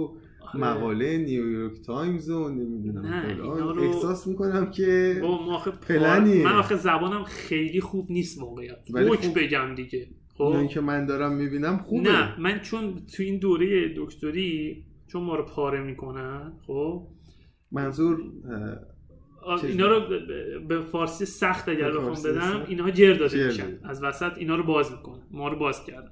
[0.53, 0.59] آره.
[0.59, 6.43] مقاله نیویورک تایمز و نمی‌دونم رو- احساس می‌کنم که ما آخه پلنیه.
[6.43, 8.77] من آخه زبانم خیلی خوب نیست واقعیت.
[9.17, 9.39] خوب.
[9.39, 10.07] بگم دیگه.
[10.37, 12.09] خب؟ که من دارم می‌بینم خوبه.
[12.11, 17.07] نه من چون تو این دوره دکتری چون ما رو پاره می‌کنن خب؟
[17.71, 18.19] منظور
[19.63, 20.01] اینا رو
[20.67, 22.65] به فارسی سخت اگر بخوام بدم.
[22.67, 23.79] اینها جر داده میشن.
[23.83, 25.21] از وسط اینا رو باز می‌کنن.
[25.31, 26.11] ما رو باز کردن.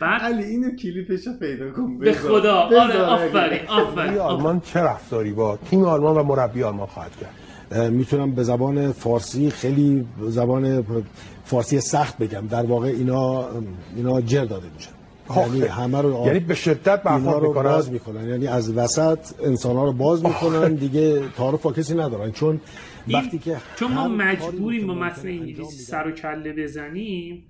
[0.00, 2.12] بعد علی اینو کلیپش رو پیدا کن به.
[2.12, 2.56] خدا.
[2.56, 3.68] آره آفرین.
[3.68, 4.18] آفرین.
[4.18, 9.50] آلمان چه رفتاری با تیم آلمان و مربی آلمان خواهد کرد؟ می‌تونم به زبان فارسی
[9.50, 10.84] خیلی زبان
[11.44, 12.46] فارسی سخت بگم.
[12.46, 13.48] در واقع اینا
[13.96, 14.90] اینا جر داده میشن
[15.36, 18.16] یعنی همه رو یعنی به شدت برخورد رو باز می‌کنن.
[18.16, 22.32] می‌کنن یعنی از وسط انسان ها رو باز می‌کنن دیگه تعارف با کسی ندارن.
[22.32, 22.60] چون
[23.12, 27.44] وقتی که چون ما مجبوریم با متن انگلیسی سر و کله بزنیم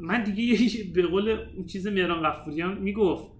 [0.00, 3.32] من دیگه به قول اون چیز مهران قفوریان می‌گفت.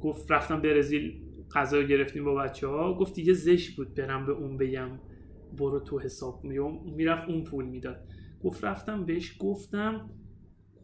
[0.00, 1.22] گفت رفتم برزیل
[1.54, 5.00] غذا گرفتیم با بچه ها گفت دیگه زشت بود برم به اون بگم
[5.58, 6.44] برو تو حساب
[6.96, 8.08] می‌رفت اون پول می‌داد.
[8.42, 10.10] گفت رفتم بهش گفتم.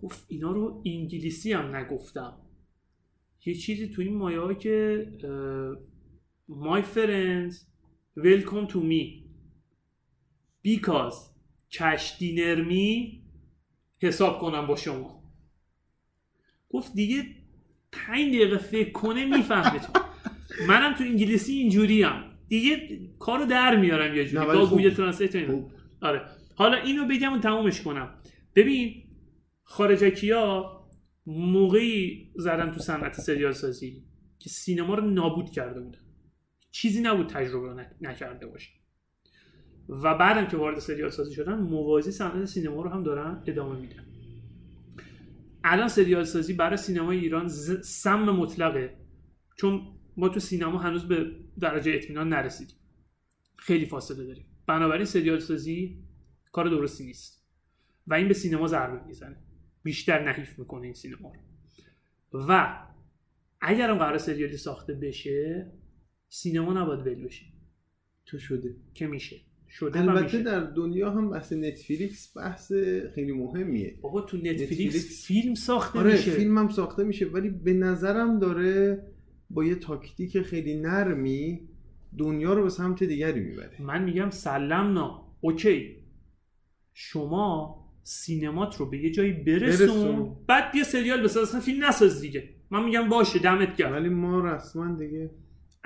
[0.03, 2.33] گفت اینا رو انگلیسی هم نگفتم.
[3.47, 5.07] یه چیزی تو این مایه که
[6.49, 7.55] My friends
[8.19, 9.03] welcome to me.
[10.65, 11.17] Because
[11.71, 12.87] cash dinner me
[13.99, 15.23] حساب کنم با شما.
[16.69, 17.25] گفت دیگه
[17.93, 20.01] پنج دقیقه فکر کنه می‌فهمه تو.
[20.69, 24.47] منم تو انگلیسی اینجوری هم دیگه کارو در میارم یه جوری.
[24.47, 24.67] با.
[24.67, 25.51] گوگل ترنسلیت.
[26.01, 26.23] آره.
[26.55, 28.15] حالا اینو بگم و تمومش کنم.
[28.55, 29.03] ببین
[29.63, 30.73] خارجکیا
[31.27, 34.05] موقعی زدن تو صنعت سریال سازی
[34.39, 35.99] که سینما رو نابود کرده بودن.
[36.71, 38.71] چیزی نبود تجربه نکرده باشه.
[39.89, 44.07] و بعدم که وارد سریال سازی شدن موازی صنعت سینما رو هم دارن ادامه میدن.
[45.65, 47.49] الان سریال سازی برای سینمای ایران
[47.83, 48.97] سم مطلقه.
[49.57, 49.83] چون
[50.17, 52.77] ما تو سینما هنوز به درجه اطمینان نرسیدیم.
[53.57, 54.47] خیلی فاصله داریم.
[54.67, 56.03] بنابراین سریال سازی
[56.53, 57.47] کار درستی نیست.
[58.07, 59.37] و این به سینما ضربه می‌زنه.
[59.83, 61.41] بیشتر نحیف می‌کنه این سینما رو.
[62.49, 62.83] و
[63.61, 65.73] اگر هم قرار سریالی ساخته بشه
[66.29, 67.47] سینما نباید ول بشه.
[68.27, 68.77] تو شده.
[68.95, 69.37] که میشه.
[69.79, 70.43] شده البته.
[70.43, 72.73] در دنیا هم بحث نتفلیکس بحث
[73.15, 73.99] خیلی مهمیه.
[74.03, 74.63] بابا تو نتفلیکس,
[74.97, 76.31] نتفلیکس- فیلم ساخته آره میشه.
[76.31, 79.03] فیلم هم ساخته میشه ولی به نظرم داره
[79.51, 81.61] با یه تاکتیک خیلی نرمی
[82.19, 83.83] دنیا رو به سمت دیگری می‌بره.
[83.83, 85.23] من میگم سلام نا.
[85.41, 85.97] Okay.
[86.95, 90.37] شما سینمات رو به یه جایی برسون, برسون.
[90.49, 92.49] بعد یه سریال بساز اصلا فیلم نساز دیگه.
[92.71, 93.93] من میگم باشه دمت گرم.
[93.93, 95.31] ولی ما رسما دیگه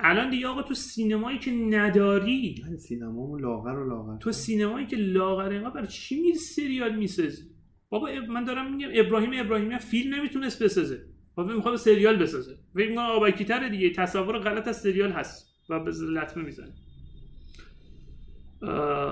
[0.03, 4.95] الان دیگه آقا تو سینمایی که نداری من سینمامو لاغر و لاغر تو سینمایی که
[4.97, 7.43] لاغر اینقدر برای چی میری سریال می‌سازی؟
[7.89, 11.05] بابا اب- من دارم میگم ابراهیم ابراهیمی فیلم نمی‌تونست بسازه.
[11.35, 12.57] بابا می‌خواد سریال بسازه.
[12.75, 13.89] فکر می‌کنم آبکی تره دیگه.
[13.89, 16.73] تصور غلط از سریال هست و به لطمه می‌زنه.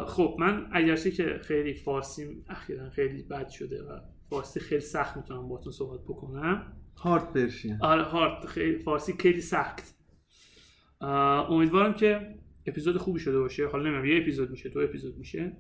[0.08, 5.48] خب من اگرچه که خیلی فارسی اخیرا خیلی بد شده و فارسی خیلی سخت می‌تونم
[5.48, 6.74] باتون صحبت بکنم.
[6.98, 9.99] هارد پرشین آره هارد خیلی فارسی خیلی سخت.
[11.02, 12.36] امیدوارم که
[12.66, 13.68] اپیزود خوبی شده باشه.
[13.68, 15.58] حالا نمی‌دونم یه اپیزود میشه دو اپیزود میشه.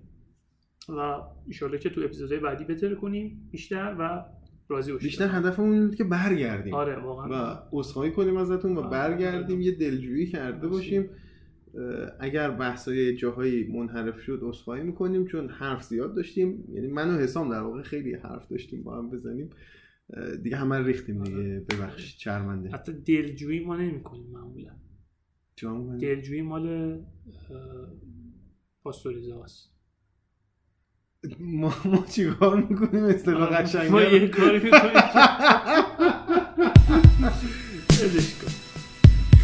[0.89, 4.25] و ایشالله که تو اپیزودهای بعدی بتر کنیم بیشتر و
[4.69, 6.73] راضی باشید بیشتر هدفمون این بود که برگردیم.
[6.73, 7.53] آره واقعا.
[7.53, 8.89] و عذرخواهی کنیم ازتون و آره.
[8.89, 11.09] برگردیم یه دلجویی کرده باشیم.
[12.19, 16.63] اگر بحثای جاهایی منحرف شد عذرخواهی می‌کنیم چون حرف زیاد داشتیم.
[16.73, 19.49] یعنی من و حسام در واقع خیلی حرف داشتیم با هم بزنیم.
[20.43, 21.65] دیگه همه ریختیم دیگه.
[21.69, 22.69] ببخشید شرمنده.
[22.69, 24.71] حتی دلجویی ما نمی‌کنیم معمولا؟
[26.01, 26.97] دلجویی مال
[28.83, 29.69] پاستوریزه هست
[31.39, 34.93] ما ما چیکار می‌کنیم؟ اصطلاح قشنگ ما یه کاری می‌کنیم.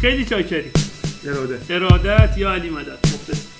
[0.00, 0.72] خیلی چاکریم.
[1.26, 3.55] اراده ارادت یا علی مدد؟ مخلص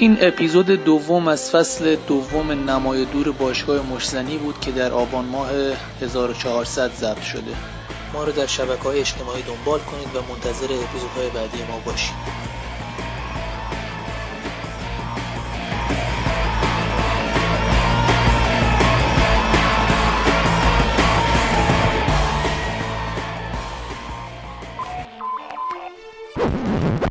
[0.00, 5.50] این اپیزود دوم از فصل دوم نمای دور باشگاه مشزنی بود که در آبان ماه
[6.00, 7.56] 1400 ضبط شده.
[8.12, 12.29] ما رو در شبکه های اجتماعی دنبال کنید و منتظر اپیزودهای بعدی ما باشید.